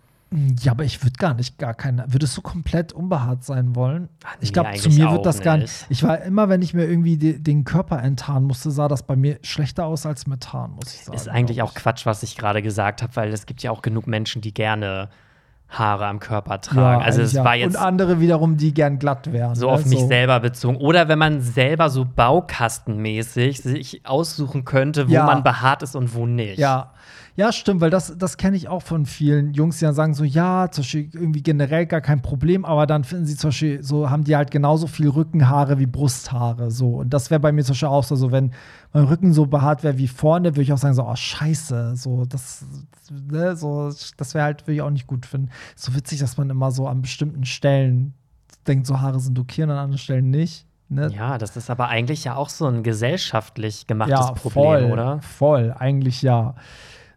[0.61, 2.05] Ja, aber ich würde gar nicht gar keine.
[2.09, 4.09] Würdest du komplett unbehaart sein wollen?
[4.25, 5.87] Ach, ich nee, glaube, zu mir wird das gar nicht.
[5.89, 9.17] Ich war immer, wenn ich mir irgendwie de, den Körper enttarnen musste, sah das bei
[9.17, 11.17] mir schlechter aus als mit Haaren, muss ich sagen.
[11.17, 14.07] Ist eigentlich auch Quatsch, was ich gerade gesagt habe, weil es gibt ja auch genug
[14.07, 15.09] Menschen, die gerne
[15.69, 17.03] Haare am Körper tragen.
[17.03, 17.67] also es eigentlich war ja.
[17.67, 19.55] jetzt Und andere wiederum, die gern glatt wären.
[19.57, 20.77] so auf mich selber bezogen.
[20.77, 25.27] Oder wenn man selber so baukastenmäßig sich aussuchen könnte, wo Ja.
[25.27, 26.59] man behaart ist und wo nicht.
[26.59, 26.93] Ja.
[27.41, 30.25] Ja, stimmt, weil das, das kenne ich auch von vielen Jungs, die dann sagen so,
[30.25, 34.11] ja, zum Beispiel irgendwie generell gar kein Problem, aber dann finden sie zum Beispiel, so
[34.11, 36.97] haben die halt genauso viel Rückenhaare wie Brusthaare, so.
[36.97, 38.53] Und das wäre bei mir zum Beispiel auch so, so wenn
[38.93, 42.27] mein Rücken so behaart wäre wie vorne, würde ich auch sagen so, oh, scheiße, so,
[42.27, 42.67] das,
[43.11, 45.49] ne, so, das wäre halt, würde ich auch nicht gut finden.
[45.77, 48.13] So witzig, dass man immer so an bestimmten Stellen
[48.67, 50.67] denkt, so Haare sind okay und an anderen Stellen nicht.
[50.91, 51.11] Ne?
[51.17, 55.23] Ja, das ist aber eigentlich ja auch so ein gesellschaftlich gemachtes ja, Problem, voll, oder?
[55.23, 56.55] Voll, eigentlich ja.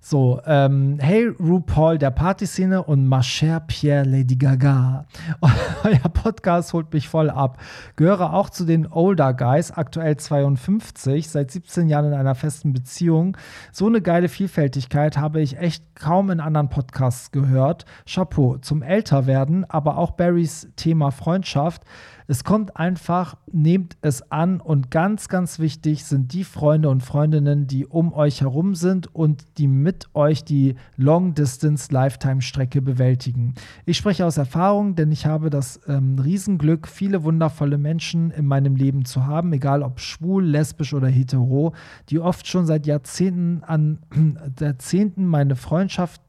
[0.06, 5.06] So, ähm, hey RuPaul der Partyszene und ma chère Pierre Lady Gaga.
[5.86, 7.58] Euer Podcast holt mich voll ab.
[7.95, 13.38] Gehöre auch zu den Older Guys, aktuell 52, seit 17 Jahren in einer festen Beziehung.
[13.72, 17.86] So eine geile Vielfältigkeit habe ich echt kaum in anderen Podcasts gehört.
[18.06, 21.84] Chapeau zum Älterwerden, aber auch Barrys Thema Freundschaft.
[22.28, 27.67] Es kommt einfach, nehmt es an und ganz, ganz wichtig sind die Freunde und Freundinnen,
[27.67, 33.55] die um euch herum sind und die mit euch die Long-Distance-Lifetime-Strecke bewältigen.
[33.86, 38.76] Ich spreche aus Erfahrung, denn ich habe das ähm, Riesenglück, viele wundervolle Menschen in meinem
[38.76, 41.74] Leben zu haben, egal ob schwul, lesbisch oder hetero,
[42.09, 43.99] die oft schon seit Jahrzehnten an
[44.59, 46.21] Jahrzehnten meine Freundschaft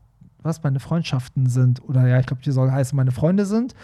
[0.45, 3.75] was meine Freundschaften sind, oder ja, ich glaube, die soll heißen, meine Freunde sind.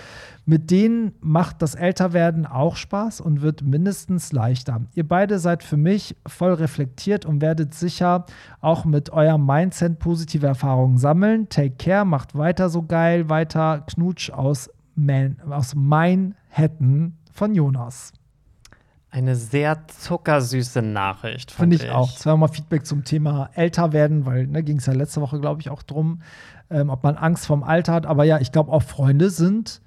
[0.45, 4.83] Mit denen macht das Älterwerden auch Spaß und wird mindestens leichter.
[4.95, 8.27] Ihr beide seid für mich voll reflektiert und werdet sicher
[8.61, 11.49] auch mit eurem Mindset positive Erfahrungen sammeln.
[11.49, 18.13] Take care, macht weiter so geil, weiter Knutsch aus, Man aus Manhattan von Jonas.
[19.13, 21.51] Eine sehr zuckersüße Nachricht.
[21.51, 22.15] Finde fand ich auch.
[22.15, 25.69] Zweimal Feedback zum Thema älter werden, weil ne, ging es ja letzte Woche, glaube ich,
[25.69, 26.23] auch drum,
[26.71, 28.07] ähm, ob man Angst vorm Alter hat.
[28.07, 29.81] Aber ja, ich glaube auch Freunde sind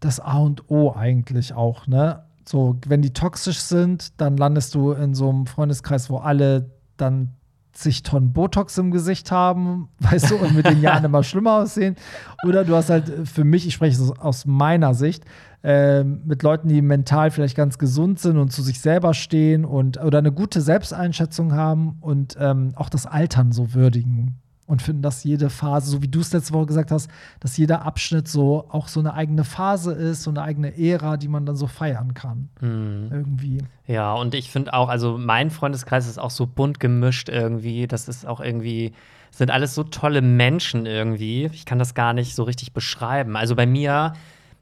[0.00, 1.86] das A und O eigentlich auch.
[1.86, 2.22] Ne?
[2.46, 7.34] So, wenn die toxisch sind, dann landest du in so einem Freundeskreis, wo alle dann
[7.72, 11.96] zig Tonnen Botox im Gesicht haben, weißt du, und mit den Jahren immer schlimmer aussehen.
[12.44, 15.24] Oder du hast halt für mich, ich spreche aus meiner Sicht,
[15.62, 20.02] ähm, mit Leuten, die mental vielleicht ganz gesund sind und zu sich selber stehen und
[20.02, 24.36] oder eine gute Selbsteinschätzung haben und ähm, auch das Altern so würdigen
[24.68, 27.86] und finden, dass jede Phase, so wie du es letzte Woche gesagt hast, dass jeder
[27.86, 31.56] Abschnitt so auch so eine eigene Phase ist, so eine eigene Ära, die man dann
[31.56, 32.50] so feiern kann.
[32.60, 33.08] Mhm.
[33.10, 33.64] Irgendwie.
[33.86, 37.86] Ja, und ich finde auch, also mein Freundeskreis ist auch so bunt gemischt irgendwie.
[37.86, 38.92] Das ist auch irgendwie,
[39.30, 41.46] sind alles so tolle Menschen irgendwie.
[41.54, 43.36] Ich kann das gar nicht so richtig beschreiben.
[43.36, 44.12] Also bei mir,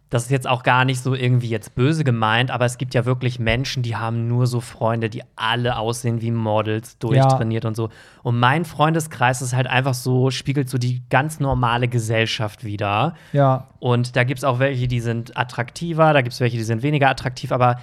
[0.08, 3.04] das ist jetzt auch gar nicht so irgendwie jetzt böse gemeint, aber es gibt ja
[3.04, 7.88] wirklich Menschen, die haben nur so Freunde, die alle aussehen wie Models, durchtrainiert und so.
[8.22, 13.14] Und mein Freundeskreis ist halt einfach so, spiegelt so die ganz normale Gesellschaft wieder.
[13.32, 16.64] Ja, Und da gibt es auch welche, die sind attraktiver, da gibt es welche, die
[16.64, 17.76] sind weniger attraktiv, aber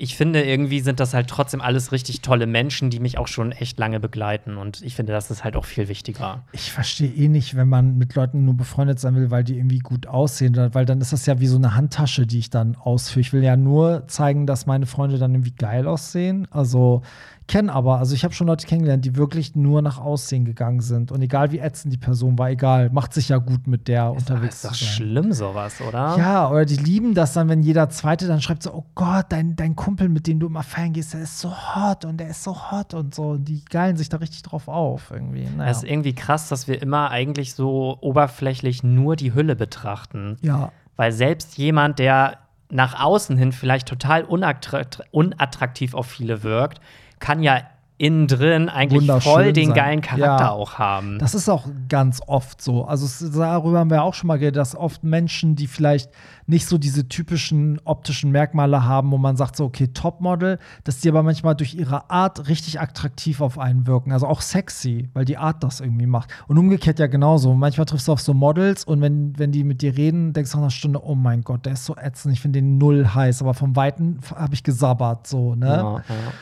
[0.00, 3.50] ich finde, irgendwie sind das halt trotzdem alles richtig tolle Menschen, die mich auch schon
[3.50, 4.56] echt lange begleiten.
[4.56, 6.44] Und ich finde, das ist halt auch viel wichtiger.
[6.52, 9.80] Ich verstehe eh nicht, wenn man mit Leuten nur befreundet sein will, weil die irgendwie
[9.80, 13.20] gut aussehen, weil dann ist das ja wie so eine Handtasche, die ich dann ausführe.
[13.20, 16.46] Ich will ja nur zeigen, dass meine Freunde dann irgendwie geil aussehen.
[16.52, 17.02] Also
[17.48, 21.10] kenne aber, also ich habe schon Leute kennengelernt, die wirklich nur nach Aussehen gegangen sind.
[21.10, 24.30] Und egal wie ätzend die Person war, egal, macht sich ja gut mit der ist
[24.30, 24.60] unterwegs.
[24.60, 26.16] Das ist doch schlimm, sowas, oder?
[26.18, 29.56] Ja, oder die lieben das dann, wenn jeder Zweite dann schreibt so, oh Gott, dein,
[29.56, 32.44] dein Kumpel, mit dem du immer feiern gehst, der ist so hot und der ist
[32.44, 33.30] so hot und so.
[33.30, 35.44] Und die geilen sich da richtig drauf auf irgendwie.
[35.44, 35.70] Naja.
[35.70, 40.36] Das ist irgendwie krass, dass wir immer eigentlich so oberflächlich nur die Hülle betrachten.
[40.42, 40.70] Ja.
[40.96, 42.38] Weil selbst jemand, der
[42.70, 46.80] nach außen hin vielleicht total unattraktiv auf viele wirkt,
[47.18, 47.62] kann ja
[47.98, 49.74] innen drin eigentlich voll den sein.
[49.74, 50.50] geilen Charakter ja.
[50.50, 51.18] auch haben.
[51.18, 52.84] Das ist auch ganz oft so.
[52.84, 56.08] Also darüber haben wir auch schon mal geredet, dass oft Menschen, die vielleicht
[56.46, 61.08] nicht so diese typischen optischen Merkmale haben, wo man sagt so, okay, Topmodel, dass die
[61.08, 64.12] aber manchmal durch ihre Art richtig attraktiv auf einen wirken.
[64.12, 66.30] Also auch sexy, weil die Art das irgendwie macht.
[66.46, 67.52] Und umgekehrt ja genauso.
[67.54, 70.58] Manchmal triffst du auf so Models und wenn, wenn die mit dir reden, denkst du
[70.58, 73.42] nach einer Stunde, oh mein Gott, der ist so ätzend, ich finde den null heiß.
[73.42, 75.66] Aber vom Weiten habe ich gesabbert, so, ne?
[75.66, 76.32] Ja, ja.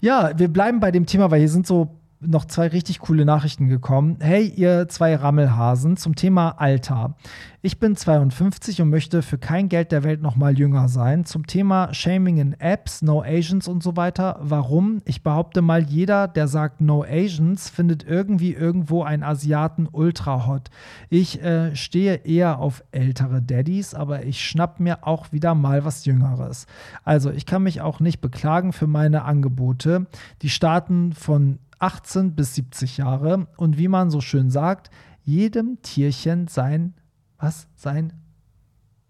[0.00, 3.68] Ja, wir bleiben bei dem Thema, weil hier sind so noch zwei richtig coole Nachrichten
[3.68, 4.16] gekommen.
[4.20, 7.14] Hey, ihr zwei Rammelhasen zum Thema Alter.
[7.62, 11.24] Ich bin 52 und möchte für kein Geld der Welt noch mal jünger sein.
[11.24, 14.38] Zum Thema Shaming in Apps, No Asians und so weiter.
[14.40, 15.00] Warum?
[15.04, 20.70] Ich behaupte mal, jeder, der sagt No Asians, findet irgendwie irgendwo einen Asiaten ultra hot.
[21.10, 26.04] Ich äh, stehe eher auf ältere Daddys, aber ich schnapp mir auch wieder mal was
[26.04, 26.66] Jüngeres.
[27.04, 30.06] Also, ich kann mich auch nicht beklagen für meine Angebote.
[30.42, 34.90] Die starten von 18 bis 70 Jahre und wie man so schön sagt,
[35.22, 36.94] jedem Tierchen sein,
[37.38, 37.68] was?
[37.76, 38.12] Sein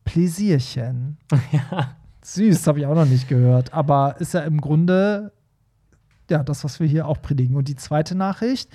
[0.04, 1.18] Pläsierchen.
[1.52, 1.96] Ja.
[2.20, 3.72] Süß, habe ich auch noch nicht gehört.
[3.72, 5.32] Aber ist ja im Grunde
[6.28, 7.56] ja das, was wir hier auch predigen.
[7.56, 8.70] Und die zweite Nachricht.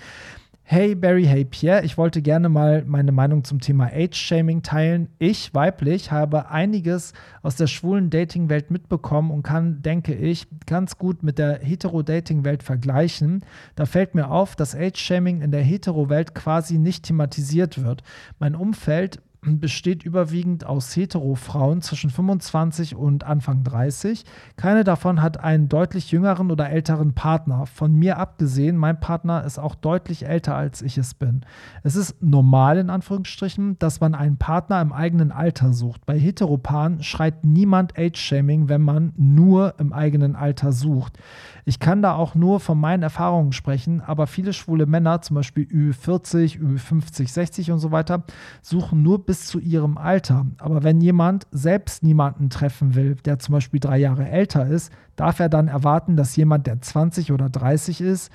[0.65, 5.09] Hey Barry, hey Pierre, ich wollte gerne mal meine Meinung zum Thema Age-Shaming teilen.
[5.19, 7.11] Ich, weiblich, habe einiges
[7.41, 13.43] aus der schwulen Dating-Welt mitbekommen und kann, denke ich, ganz gut mit der Hetero-Dating-Welt vergleichen.
[13.75, 18.01] Da fällt mir auf, dass Age-Shaming in der Hetero-Welt quasi nicht thematisiert wird.
[18.39, 24.23] Mein Umfeld besteht überwiegend aus Hetero-Frauen zwischen 25 und Anfang 30.
[24.55, 27.65] Keine davon hat einen deutlich jüngeren oder älteren Partner.
[27.65, 31.41] Von mir abgesehen, mein Partner ist auch deutlich älter als ich es bin.
[31.83, 36.05] Es ist normal in Anführungsstrichen, dass man einen Partner im eigenen Alter sucht.
[36.05, 41.17] Bei Heteropaaren schreit niemand Age-Shaming, wenn man nur im eigenen Alter sucht.
[41.65, 45.65] Ich kann da auch nur von meinen Erfahrungen sprechen, aber viele schwule Männer, zum Beispiel
[45.65, 48.23] Ü40, Ü50, 60 und so weiter,
[48.61, 50.45] suchen nur bis zu ihrem Alter.
[50.57, 55.39] Aber wenn jemand selbst niemanden treffen will, der zum Beispiel drei Jahre älter ist, darf
[55.39, 58.31] er dann erwarten, dass jemand, der 20 oder 30 ist,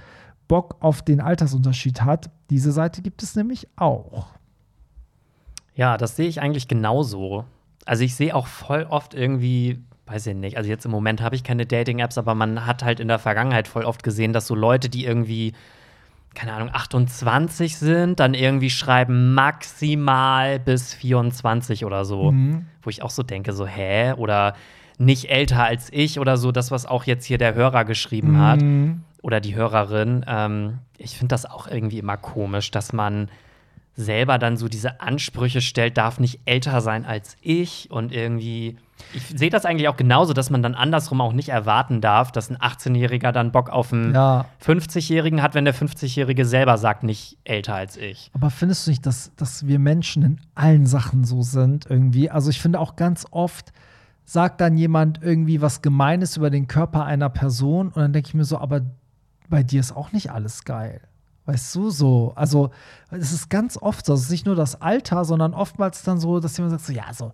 [0.46, 2.30] Bock auf den Altersunterschied hat.
[2.48, 4.28] Diese Seite gibt es nämlich auch.
[5.74, 7.44] Ja, das sehe ich eigentlich genauso.
[7.84, 11.36] Also ich sehe auch voll oft irgendwie weiß ich nicht, also jetzt im Moment habe
[11.36, 14.54] ich keine Dating-Apps, aber man hat halt in der Vergangenheit voll oft gesehen, dass so
[14.54, 15.52] Leute, die irgendwie,
[16.34, 22.32] keine Ahnung, 28 sind, dann irgendwie schreiben maximal bis 24 oder so.
[22.32, 22.66] Mhm.
[22.82, 24.12] Wo ich auch so denke, so, hä?
[24.12, 24.54] Oder
[24.98, 28.40] nicht älter als ich oder so, das, was auch jetzt hier der Hörer geschrieben mhm.
[28.40, 28.62] hat
[29.22, 30.24] oder die Hörerin.
[30.26, 33.28] Ähm, ich finde das auch irgendwie immer komisch, dass man
[33.98, 38.76] selber dann so diese Ansprüche stellt, darf nicht älter sein als ich und irgendwie
[39.14, 42.50] ich sehe das eigentlich auch genauso, dass man dann andersrum auch nicht erwarten darf, dass
[42.50, 44.46] ein 18-Jähriger dann Bock auf einen ja.
[44.64, 48.30] 50-Jährigen hat, wenn der 50-Jährige selber sagt, nicht älter als ich.
[48.34, 52.28] Aber findest du nicht, dass, dass wir Menschen in allen Sachen so sind irgendwie?
[52.28, 53.72] Also ich finde auch ganz oft
[54.24, 58.34] sagt dann jemand irgendwie was Gemeines über den Körper einer Person und dann denke ich
[58.34, 58.82] mir so, aber
[59.48, 61.00] bei dir ist auch nicht alles geil.
[61.48, 62.68] Weißt du, so, also
[63.10, 66.40] es ist ganz oft so, es ist nicht nur das Alter, sondern oftmals dann so,
[66.40, 67.32] dass jemand sagt so, ja, so,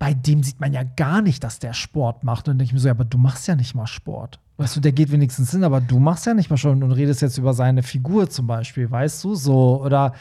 [0.00, 2.48] bei dem sieht man ja gar nicht, dass der Sport macht.
[2.48, 4.40] Und dann denke ich mir so, ja, aber du machst ja nicht mal Sport.
[4.56, 7.22] Weißt du, der geht wenigstens hin, aber du machst ja nicht mal schon und redest
[7.22, 9.80] jetzt über seine Figur zum Beispiel, weißt du, so.
[9.80, 10.12] Oder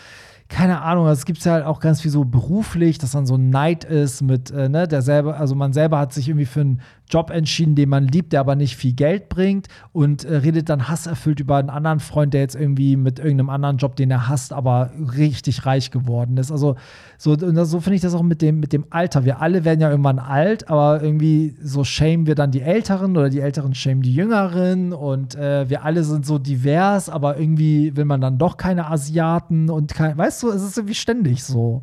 [0.48, 3.36] keine Ahnung, also es gibt ja halt auch ganz viel so beruflich, dass dann so
[3.36, 6.62] ein Neid ist mit, äh, ne, der selber, also man selber hat sich irgendwie für
[6.62, 6.82] einen
[7.12, 10.88] Job entschieden, den man liebt, der aber nicht viel Geld bringt und äh, redet dann
[10.88, 14.54] hasserfüllt über einen anderen Freund, der jetzt irgendwie mit irgendeinem anderen Job, den er hasst,
[14.54, 16.52] aber richtig reich geworden ist.
[16.52, 16.76] Also
[17.18, 19.26] so, so finde ich das auch mit dem, mit dem Alter.
[19.26, 23.30] Wir alle werden ja irgendwann alt, aber irgendwie so schämen wir dann die Älteren oder
[23.30, 28.06] die Älteren schämen die Jüngeren und äh, wir alle sind so divers, aber irgendwie will
[28.06, 31.82] man dann doch keine Asiaten und kein, weißt du, es ist irgendwie ständig so.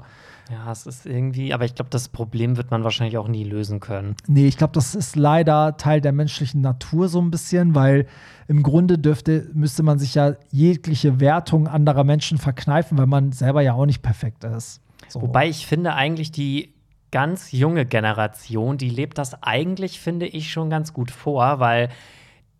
[0.50, 3.80] Ja, es ist irgendwie, aber ich glaube, das Problem wird man wahrscheinlich auch nie lösen
[3.80, 4.16] können.
[4.26, 8.06] Nee, ich glaube, das ist leider Teil der menschlichen Natur so ein bisschen, weil
[8.46, 13.60] im Grunde dürfte, müsste man sich ja jegliche Wertung anderer Menschen verkneifen, weil man selber
[13.60, 14.80] ja auch nicht perfekt ist.
[15.08, 15.20] So.
[15.20, 16.74] Wobei ich finde eigentlich die
[17.10, 21.90] ganz junge Generation, die lebt das eigentlich, finde ich, schon ganz gut vor, weil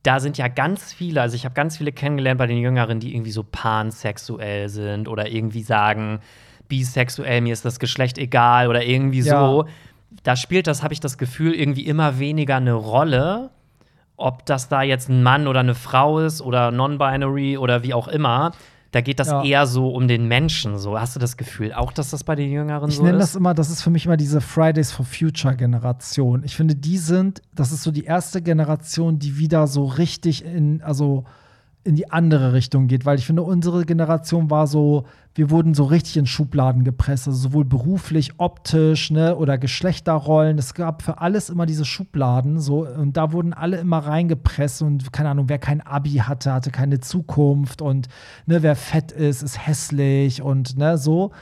[0.03, 3.15] da sind ja ganz viele, also ich habe ganz viele kennengelernt bei den Jüngeren, die
[3.15, 6.21] irgendwie so pansexuell sind oder irgendwie sagen,
[6.69, 9.41] bisexuell, mir ist das Geschlecht egal oder irgendwie Ja.
[9.41, 9.65] so.
[10.23, 13.51] Da spielt das, habe ich das Gefühl, irgendwie immer weniger eine Rolle,
[14.17, 18.09] ob das da jetzt ein Mann oder eine Frau ist oder non-binary oder wie auch
[18.09, 18.53] immer.
[18.91, 19.45] Da geht das Ja.
[19.45, 20.79] eher so um den Menschen.
[20.79, 23.23] So hast du das Gefühl auch, dass das bei den Jüngeren Ich so nenne ist?
[23.23, 26.43] das immer, das ist für mich immer diese Fridays for Future Generation.
[26.43, 30.81] Ich finde, die sind, das ist so die erste Generation, die wieder so richtig in,
[30.83, 31.25] also
[31.89, 35.85] in die andere Richtung geht, weil ich finde, unsere Generation war so, wir wurden so
[35.85, 40.59] richtig in Schubladen gepresst, also sowohl beruflich, optisch, ne, oder Geschlechterrollen.
[40.59, 45.15] Es gab für alles immer diese Schubladen, so, und da wurden alle immer reingepresst und
[45.15, 48.09] keine Ahnung, wer kein Abi hatte, hatte keine Zukunft und
[48.45, 51.33] ne, wer fett ist, ist hässlich und ne, so.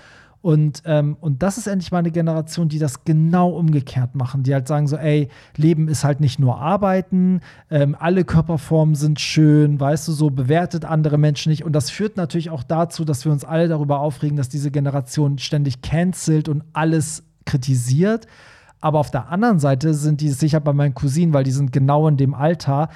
[0.47, 4.55] Und, ähm, und das ist endlich mal eine Generation, die das genau umgekehrt machen, die
[4.55, 9.80] halt sagen so, ey, Leben ist halt nicht nur Arbeiten, ähm, alle Körperformen sind schön,
[9.80, 11.64] weißt du, so bewertet andere Menschen nicht.
[11.64, 15.38] Und das führt natürlich auch dazu, dass wir uns alle darüber aufregen, dass diese Generation
[15.38, 18.28] ständig cancelt und alles kritisiert.
[18.80, 22.07] Aber auf der anderen Seite sind die sicher bei meinen Cousinen, weil die sind genau
[22.07, 22.88] in dem Alter,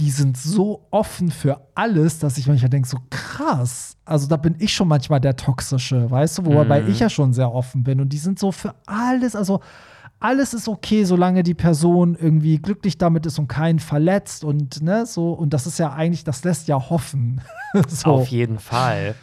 [0.00, 3.98] die sind so offen für alles, dass ich manchmal denke, so krass.
[4.06, 7.52] Also da bin ich schon manchmal der Toxische, weißt du, wobei ich ja schon sehr
[7.52, 8.00] offen bin.
[8.00, 9.60] Und die sind so für alles, also
[10.18, 15.04] alles ist okay, solange die Person irgendwie glücklich damit ist und keinen verletzt und ne,
[15.04, 15.32] so.
[15.32, 17.42] Und das ist ja eigentlich, das lässt ja hoffen.
[17.88, 18.12] so.
[18.12, 19.14] Auf jeden Fall.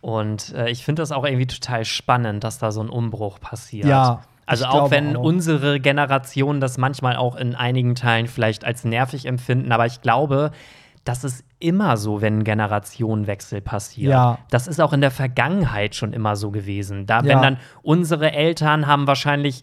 [0.00, 3.86] Und äh, ich finde das auch irgendwie total spannend, dass da so ein Umbruch passiert.
[3.86, 5.22] Ja, Also ich auch wenn auch.
[5.22, 10.50] unsere Generation das manchmal auch in einigen Teilen vielleicht als nervig empfinden, aber ich glaube,
[11.04, 14.10] das ist immer so, wenn ein Generationenwechsel passiert.
[14.12, 14.38] Ja.
[14.50, 17.06] Das ist auch in der Vergangenheit schon immer so gewesen.
[17.06, 17.24] Da, Ja.
[17.24, 19.62] wenn dann unsere Eltern haben wahrscheinlich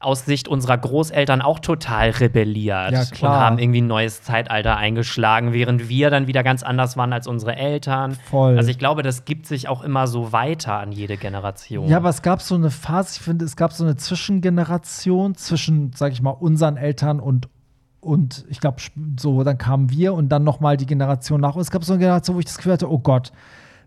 [0.00, 5.52] aus Sicht unserer Großeltern auch total rebelliert Ja, und haben irgendwie ein neues Zeitalter eingeschlagen,
[5.52, 8.16] während wir dann wieder ganz anders waren als unsere Eltern.
[8.30, 8.56] Voll.
[8.56, 11.86] Also ich glaube, das gibt sich auch immer so weiter an jede Generation.
[11.86, 15.92] Ja, aber es gab so eine Phase, ich finde, es gab so eine Zwischengeneration zwischen,
[15.94, 17.50] sag ich mal, unseren Eltern und,
[18.00, 18.78] und ich glaube,
[19.18, 21.56] so, dann kamen wir und dann nochmal die Generation nach.
[21.56, 23.32] Und es gab so eine Generation, wo ich das Gefühl hatte, oh Gott,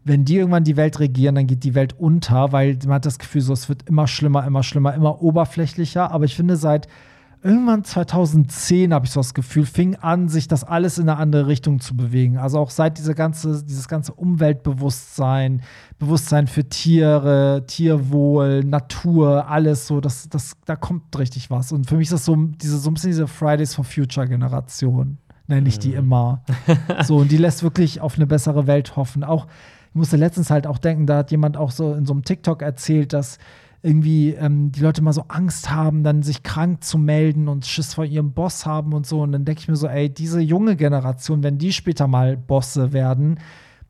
[0.04, 3.20] wenn die irgendwann die Welt regieren, dann geht die Welt unter, weil man hat das
[3.20, 6.12] Gefühl, so, es wird immer schlimmer, immer schlimmer, immer oberflächlicher.
[6.12, 6.88] Aber ich finde, seit
[7.44, 11.48] irgendwann 2010 habe ich so das Gefühl, fing an, sich das alles in eine andere
[11.48, 12.38] Richtung zu bewegen.
[12.38, 15.62] Also auch seit diese ganze, dieses ganze Umweltbewusstsein,
[16.00, 21.72] Bewusstsein für Tiere, Tierwohl, Natur, alles so, das, das, da kommt richtig was.
[21.72, 25.18] Und für mich ist das so, diese, so ein bisschen diese Fridays for Future Generation,
[25.48, 26.44] nenne ich die immer.
[27.04, 29.24] so, und die lässt wirklich auf eine bessere Welt hoffen.
[29.24, 29.48] Auch,
[29.94, 32.64] ich musste letztens halt auch denken, da hat jemand auch so in so einem TikTok
[32.64, 33.38] erzählt, dass
[33.84, 37.94] irgendwie ähm, die Leute mal so Angst haben, dann sich krank zu melden und Schiss
[37.94, 39.22] vor ihrem Boss haben und so.
[39.22, 42.92] Und dann denke ich mir so, ey, diese junge Generation, wenn die später mal Bosse
[42.92, 43.40] werden,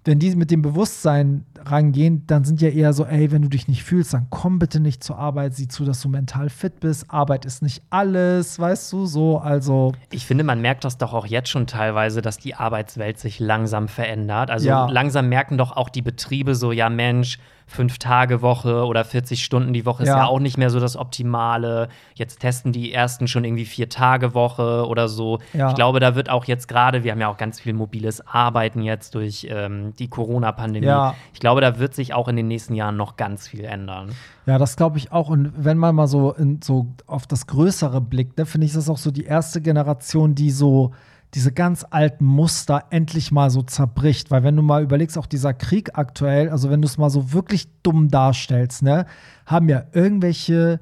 [0.03, 3.67] wenn die mit dem Bewusstsein rangehen, dann sind ja eher so, ey, wenn du dich
[3.67, 7.09] nicht fühlst, dann komm bitte nicht zur Arbeit, sieh zu, dass du mental fit bist.
[7.09, 9.93] Arbeit ist nicht alles, weißt du, so, also.
[10.11, 13.87] Ich finde, man merkt das doch auch jetzt schon teilweise, dass die Arbeitswelt sich langsam
[13.87, 14.49] verändert.
[14.51, 14.87] Also Ja.
[14.89, 19.71] langsam merken doch auch die Betriebe so, ja Mensch, fünf Tage Woche oder 40 Stunden
[19.73, 20.17] die Woche ist Ja.
[20.17, 21.87] ja auch nicht mehr so das Optimale.
[22.13, 25.39] Jetzt testen die ersten schon irgendwie vier Tage Woche oder so.
[25.53, 25.69] Ja.
[25.69, 28.81] Ich glaube, da wird auch jetzt gerade, wir haben ja auch ganz viel mobiles Arbeiten
[28.81, 30.85] jetzt durch ähm, die Corona-Pandemie.
[30.85, 31.15] Ja.
[31.33, 34.11] Ich glaube, da wird sich auch in den nächsten Jahren noch ganz viel ändern.
[34.45, 35.29] Ja, das glaube ich auch.
[35.29, 38.89] Und wenn man mal so, in, so auf das Größere blickt, ne, finde ich, das
[38.89, 40.91] auch so die erste Generation, die so
[41.33, 44.31] diese ganz alten Muster endlich mal so zerbricht.
[44.31, 47.33] Weil wenn du mal überlegst, auch dieser Krieg aktuell, also wenn du es mal so
[47.33, 49.05] wirklich dumm darstellst, ne,
[49.45, 50.79] haben ja irgendwelche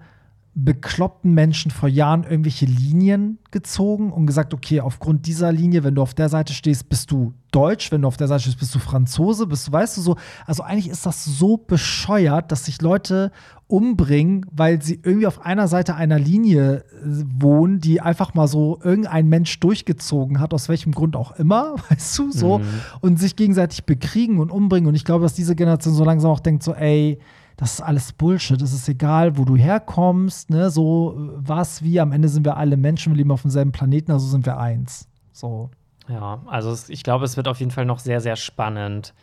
[0.54, 6.02] bekloppten Menschen vor Jahren irgendwelche Linien gezogen und gesagt, okay, aufgrund dieser Linie, wenn du
[6.02, 8.80] auf der Seite stehst, bist du Deutsch, wenn du auf der Seite stehst, bist du
[8.80, 13.32] Franzose, bist du, weißt du so, also eigentlich ist das so bescheuert, dass sich Leute
[13.68, 18.78] umbringen, weil sie irgendwie auf einer Seite einer Linie äh, wohnen, die einfach mal so
[18.84, 22.62] irgendein Mensch durchgezogen hat, aus welchem Grund auch immer, weißt du, so,
[23.00, 24.90] und sich gegenseitig bekriegen und umbringen.
[24.90, 27.20] Und ich glaube, dass diese Generation so langsam auch denkt, so, ey,
[27.62, 28.60] das ist alles Bullshit.
[28.60, 32.00] Es ist egal, wo du herkommst, ne, so was, wie.
[32.00, 35.08] Am Ende sind wir alle Menschen, wir leben auf demselben Planeten, also sind wir eins.
[35.32, 35.70] So.
[36.10, 39.14] Ja, also ich glaube, es wird auf jeden Fall noch sehr, sehr spannend,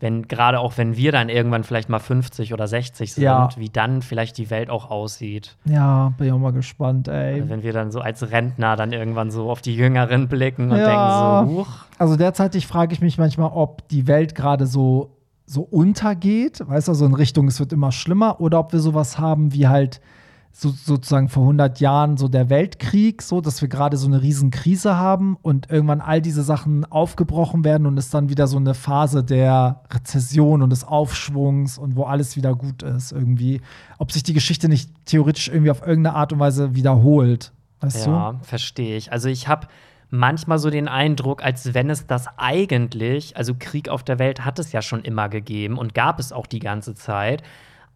[0.00, 3.50] wenn gerade auch wenn wir dann irgendwann vielleicht mal 50 oder 60 sind, Ja.
[3.56, 5.56] wie dann vielleicht die Welt auch aussieht.
[5.66, 7.34] Ja, bin ich auch mal gespannt, ey.
[7.34, 10.78] Also wenn wir dann so als Rentner dann irgendwann so auf die Jüngeren blicken und
[10.78, 10.86] Ja.
[10.86, 11.10] denken
[11.50, 11.68] so, huch,
[11.98, 16.94] Also derzeitig frage ich mich manchmal, ob die Welt gerade so, so untergeht, weißt du,
[16.94, 20.00] so in Richtung, es wird immer schlimmer, oder ob wir sowas haben wie halt
[20.54, 24.50] so, sozusagen vor 100 Jahren so der Weltkrieg, so, dass wir gerade so eine riesen
[24.50, 28.74] Krise haben und irgendwann all diese Sachen aufgebrochen werden und es dann wieder so eine
[28.74, 33.62] Phase der Rezession und des Aufschwungs und wo alles wieder gut ist irgendwie.
[33.98, 38.34] Ob sich die Geschichte nicht theoretisch irgendwie auf irgendeine Art und Weise wiederholt, weißt ja,
[38.42, 39.10] verstehe ich.
[39.10, 39.68] Also ich habe
[40.14, 44.58] manchmal so den Eindruck, als wenn es das eigentlich, also Krieg auf der Welt hat
[44.58, 47.42] es ja schon immer gegeben und gab es auch die ganze Zeit.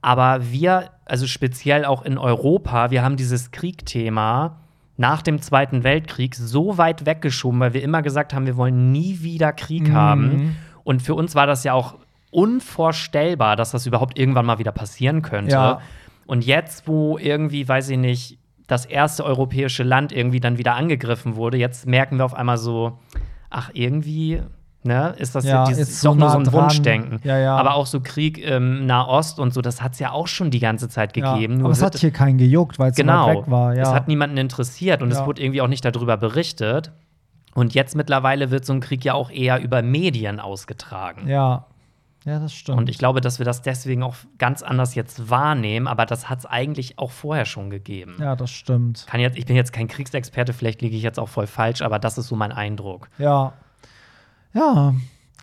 [0.01, 4.57] Aber wir, also speziell auch in Europa, wir haben dieses Kriegthema
[4.97, 9.21] nach dem Zweiten Weltkrieg so weit weggeschoben, weil wir immer gesagt haben, wir wollen nie
[9.21, 9.95] wieder Krieg Mhm.
[9.95, 10.57] haben.
[10.85, 11.97] Und für uns war das ja auch
[12.31, 15.53] unvorstellbar, dass das überhaupt irgendwann mal wieder passieren könnte.
[15.53, 15.81] Ja.
[16.25, 21.37] Und jetzt, wo irgendwie, weiß ich nicht, das erste europäische Land irgendwie dann wieder angegriffen
[21.37, 22.99] wurde, jetzt merken wir auf einmal so,
[23.49, 24.43] ach, irgendwie,
[24.83, 26.65] ne, ist das Ja, dieses, ist so doch nur so ein dran.
[26.65, 27.21] Wunschdenken.
[27.23, 27.57] Ja, ja.
[27.57, 30.59] Aber auch so Krieg im Nahost und so, das hat es ja auch schon die
[30.59, 31.61] ganze Zeit gegeben.
[31.61, 33.75] aber es hat hier keinen gejuckt, weil es so genau, weg war.
[33.75, 33.83] Ja.
[33.83, 36.93] es hat niemanden interessiert und es wurde irgendwie auch nicht darüber berichtet.
[37.55, 41.29] Und jetzt mittlerweile wird so ein Krieg ja auch eher über Medien ausgetragen.
[41.29, 41.67] ja.
[42.27, 42.79] Ja, das stimmt.
[42.79, 46.41] Und ich glaube, dass wir das deswegen auch ganz anders jetzt wahrnehmen, aber das hat
[46.41, 48.17] es eigentlich auch vorher schon gegeben.
[48.19, 49.07] ja, das stimmt.
[49.09, 51.99] Kann jetzt, ich bin jetzt kein Kriegsexperte, vielleicht liege ich jetzt auch voll falsch, aber
[51.99, 53.09] das ist so mein Eindruck.
[53.19, 53.53] Ja.
[54.53, 54.95] Ja,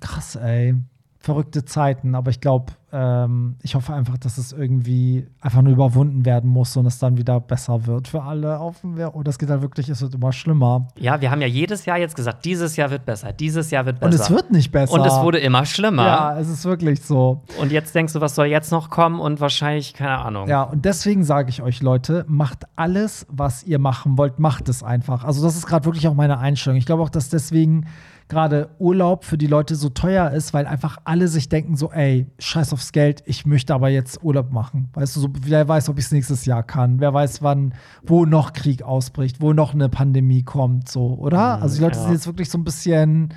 [0.02, 0.76] krass, ey.
[1.24, 6.26] Verrückte Zeiten, aber ich glaube, ähm, ich hoffe einfach, dass es irgendwie einfach nur überwunden
[6.26, 8.60] werden muss und es dann wieder besser wird für alle.
[8.84, 9.16] Wir.
[9.16, 10.90] Und das geht halt wirklich, es wird immer schlimmer.
[11.00, 14.02] Ja, wir haben ja jedes Jahr jetzt gesagt, dieses Jahr wird besser, dieses Jahr wird
[14.02, 14.12] besser.
[14.12, 14.94] Und es wird nicht besser.
[14.94, 16.06] Und es wurde immer schlimmer.
[16.06, 17.42] Ja, es ist wirklich so.
[17.58, 19.22] Und jetzt denkst du, was soll jetzt noch kommen?
[19.22, 20.50] Und wahrscheinlich, keine Ahnung.
[20.50, 24.84] Ja, und deswegen sage ich euch, Leute, macht alles, was ihr machen wollt, macht es
[24.84, 25.24] einfach.
[25.24, 26.78] Also, das ist gerade wirklich auch meine Einstellung.
[26.78, 27.86] Ich glaube auch, dass deswegen
[28.28, 32.28] gerade Urlaub für die Leute so teuer ist, weil einfach alle sich denken so, ey,
[32.40, 34.90] scheiß aufs Geld, ich möchte aber jetzt Urlaub machen.
[34.94, 37.00] Weißt du, so, wer weiß, ob ich es nächstes Jahr kann.
[37.00, 41.62] Wer weiß, wann, wo noch Krieg ausbricht, wo noch eine Pandemie kommt, so, oder?
[41.62, 42.04] Also, die Leute ja.
[42.04, 43.34] sind jetzt wirklich so ein bisschen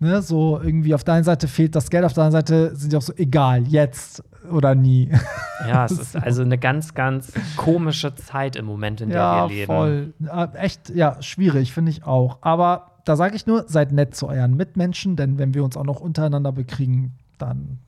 [0.00, 2.92] Ne, so irgendwie auf der einen Seite fehlt das Geld, auf der anderen Seite sind
[2.92, 5.10] die auch so, egal, jetzt oder nie.
[5.66, 9.54] Ja, es ist also eine ganz, ganz komische Zeit im Moment, in der ja, wir
[9.54, 9.66] leben.
[9.66, 10.14] voll.
[10.18, 12.38] Ja, Echt, ja, schwierig, finde ich auch.
[12.42, 15.84] Aber da sage ich nur, seid nett zu euren Mitmenschen, denn wenn wir uns auch
[15.84, 17.78] noch untereinander bekriegen, dann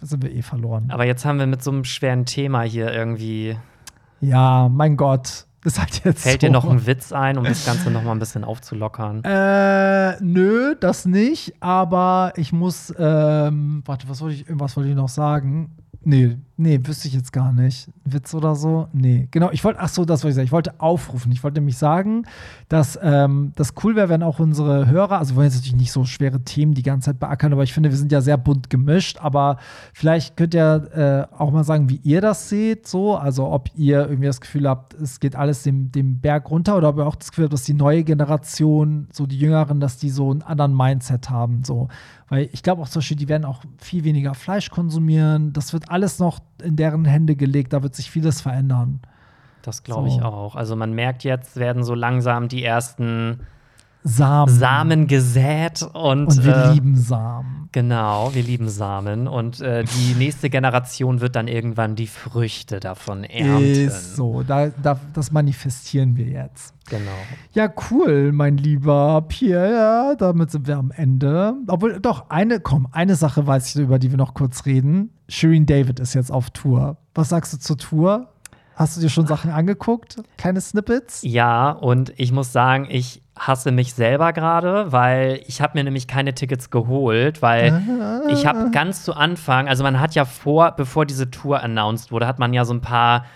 [0.00, 0.90] sind wir eh verloren.
[0.90, 3.56] Aber jetzt haben wir mit so einem schweren Thema hier irgendwie.
[4.20, 5.46] Ja, mein Gott.
[5.64, 6.46] Ist halt jetzt Fällt so.
[6.46, 9.24] dir noch ein Witz ein, um das Ganze noch mal ein bisschen aufzulockern?
[9.24, 11.54] Äh, nö, das nicht.
[11.60, 15.72] Aber ich muss, ähm, warte, was wollte ich, irgendwas wollte ich noch sagen?
[16.04, 17.88] Nee, nee, wüsste ich jetzt gar nicht.
[18.04, 18.88] Witz oder so?
[18.92, 19.28] Nee.
[19.30, 20.46] Genau, ich wollte, ach so, das wollte ich sagen.
[20.46, 21.30] Ich wollte aufrufen.
[21.32, 22.24] Ich wollte nämlich sagen,
[22.68, 25.92] dass ähm, das cool wäre, wenn auch unsere Hörer, also wir wollen jetzt natürlich nicht
[25.92, 28.70] so schwere Themen die ganze Zeit beackern, aber ich finde, wir sind ja sehr bunt
[28.70, 29.18] gemischt.
[29.20, 29.58] Aber
[29.92, 33.16] vielleicht könnt ihr äh, auch mal sagen, wie ihr das seht, so.
[33.16, 36.88] Also, ob ihr irgendwie das Gefühl habt, es geht alles dem, dem Berg runter oder
[36.88, 40.10] ob ihr auch das Gefühl habt, dass die neue Generation, so die Jüngeren, dass die
[40.10, 41.88] so einen anderen Mindset haben, so.
[42.28, 45.52] Weil ich glaube auch zum Beispiel, die werden auch viel weniger Fleisch konsumieren.
[45.52, 47.72] Das wird alles noch in deren Hände gelegt.
[47.72, 49.00] Da wird sich vieles verändern.
[49.62, 50.16] Das glaube So.
[50.16, 50.54] ich auch.
[50.56, 53.40] Also man merkt jetzt, werden so langsam die ersten
[54.06, 54.54] Samen.
[54.54, 57.68] Samen gesät und, Und wir äh, lieben Samen.
[57.72, 63.24] Genau, wir lieben Samen und äh, die nächste Generation wird dann irgendwann die Früchte davon
[63.24, 63.62] ernten.
[63.62, 64.42] Ist so.
[64.42, 66.72] Da, da, das manifestieren wir jetzt.
[66.88, 67.10] Genau.
[67.52, 70.16] Ja, cool, mein lieber Pierre.
[70.18, 71.54] Damit sind wir am Ende.
[71.66, 75.10] Obwohl, doch, eine, komm, eine Sache weiß ich, über die wir noch kurz reden.
[75.28, 76.96] Shireen David ist jetzt auf Tour.
[77.14, 78.28] Was sagst du zur Tour?
[78.76, 80.16] Hast du dir schon Sachen angeguckt?
[80.36, 81.22] Kleine Snippets?
[81.22, 86.08] Ja, und ich muss sagen, ich hasse mich selber gerade, weil ich habe mir nämlich
[86.08, 87.82] keine Tickets geholt, weil
[88.30, 92.26] ich habe ganz zu Anfang, also man hat ja vor, bevor diese Tour announced wurde,
[92.26, 93.26] hat man ja so ein paar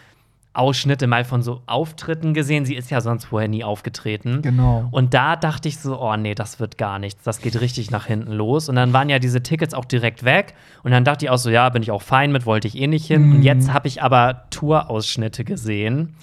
[0.52, 2.64] Ausschnitte mal von so Auftritten gesehen.
[2.64, 4.42] Sie ist ja sonst vorher nie aufgetreten.
[4.42, 4.88] Genau.
[4.90, 7.22] Und da dachte ich so, oh nee, das wird gar nichts.
[7.22, 8.68] Das geht richtig nach hinten los.
[8.68, 10.54] Und dann waren ja diese Tickets auch direkt weg.
[10.82, 12.88] Und dann dachte ich auch so, ja, bin ich auch fein mit, wollte ich eh
[12.88, 13.30] nicht hin.
[13.30, 16.16] Und jetzt habe ich aber Tourausschnitte gesehen.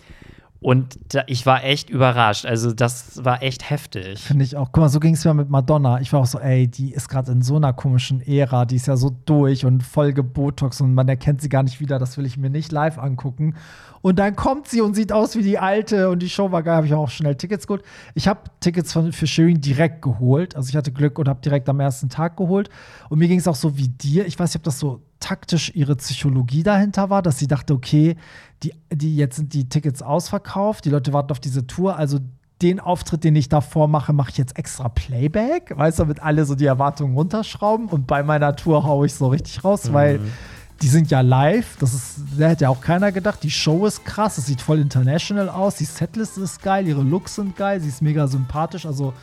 [0.59, 2.45] Und da, ich war echt überrascht.
[2.45, 4.19] Also, das war echt heftig.
[4.19, 4.71] Finde ich auch.
[4.71, 6.01] Guck mal, so ging es mir mit Madonna.
[6.01, 8.65] Ich war auch so, ey, die ist gerade in so einer komischen Ära.
[8.65, 11.99] Die ist ja so durch und voll gebotox und man erkennt sie gar nicht wieder.
[11.99, 13.55] Das will ich mir nicht live angucken.
[14.01, 16.77] Und dann kommt sie und sieht aus wie die alte und die Show war geil.
[16.77, 17.83] Habe ich auch schnell Tickets geholt.
[18.15, 20.55] Ich habe Tickets von, für Shirin direkt geholt.
[20.55, 22.69] Also, ich hatte Glück und habe direkt am ersten Tag geholt.
[23.09, 24.25] Und mir ging es auch so wie dir.
[24.25, 28.15] Ich weiß nicht, ob das so taktisch ihre Psychologie dahinter war, dass sie dachte, okay,
[28.63, 32.19] die, die, jetzt sind die Tickets ausverkauft, die Leute warten auf diese Tour, also
[32.61, 36.45] den Auftritt, den ich davor mache, mache ich jetzt extra Playback, weißt du, damit alle
[36.45, 39.93] so die Erwartungen runterschrauben und bei meiner Tour haue ich so richtig raus, mhm.
[39.93, 40.19] weil
[40.81, 44.05] die sind ja live, das ist, da hätte ja auch keiner gedacht, die Show ist
[44.05, 47.89] krass, es sieht voll international aus, die Setlist ist geil, ihre Looks sind geil, sie
[47.89, 49.13] ist mega sympathisch, also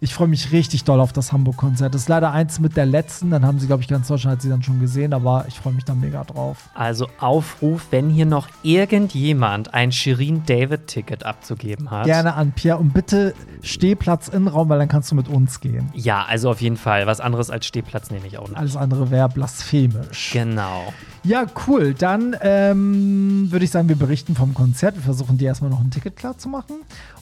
[0.00, 1.94] ich freue mich richtig doll auf das Hamburg-Konzert.
[1.94, 3.30] Das ist leider eins mit der letzten.
[3.30, 5.72] Dann haben sie, glaube ich, ganz Deutschland hat sie dann schon gesehen, aber ich freue
[5.72, 6.68] mich da mega drauf.
[6.74, 12.06] Also Aufruf, wenn hier noch irgendjemand ein Shirin David-Ticket abzugeben hat.
[12.06, 15.90] Gerne an Pierre und bitte Stehplatz in Raum, weil dann kannst du mit uns gehen.
[15.94, 17.06] Ja, also auf jeden Fall.
[17.06, 18.58] Was anderes als Stehplatz nehme ich auch nicht.
[18.58, 20.30] Alles andere wäre blasphemisch.
[20.32, 20.92] Genau.
[21.28, 21.92] Ja, cool.
[21.92, 24.94] Dann ähm, würde ich sagen, wir berichten vom Konzert.
[24.96, 26.76] Wir versuchen dir erstmal noch ein Ticket klar zu machen.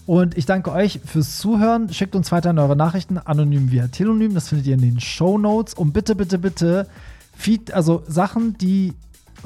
[0.06, 1.92] Und ich danke euch fürs Zuhören.
[1.92, 4.32] Schickt uns weiterhin eure Nachrichten anonym via Telonym.
[4.32, 5.74] Das findet ihr in den Show Notes.
[5.74, 6.86] Und bitte, bitte, bitte,
[7.36, 8.92] Feed, also Sachen, die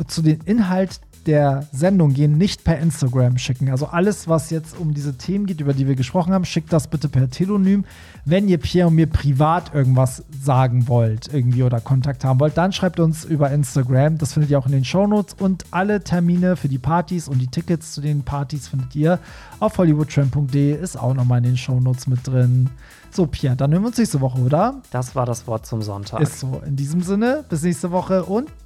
[0.08, 3.70] zu den Inhalt der Sendung gehen, nicht per Instagram schicken.
[3.70, 6.88] Also alles, was jetzt um diese Themen geht, über die wir gesprochen haben, schickt das
[6.88, 7.84] bitte per Telonym.
[8.24, 12.72] Wenn ihr Pierre und mir privat irgendwas sagen wollt, irgendwie oder Kontakt haben wollt, dann
[12.72, 14.18] schreibt uns über Instagram.
[14.18, 17.48] Das findet ihr auch in den Shownotes und alle Termine für die Partys und die
[17.48, 19.18] Tickets zu den Partys findet ihr
[19.58, 22.70] auf hollywoodtramp.de, ist auch nochmal in den Shownotes mit drin.
[23.12, 24.82] So, Pierre, dann hören wir uns nächste Woche, oder?
[24.92, 26.20] Das war das Wort zum Sonntag.
[26.20, 26.62] Ist so.
[26.64, 28.48] In diesem Sinne, bis nächste Woche und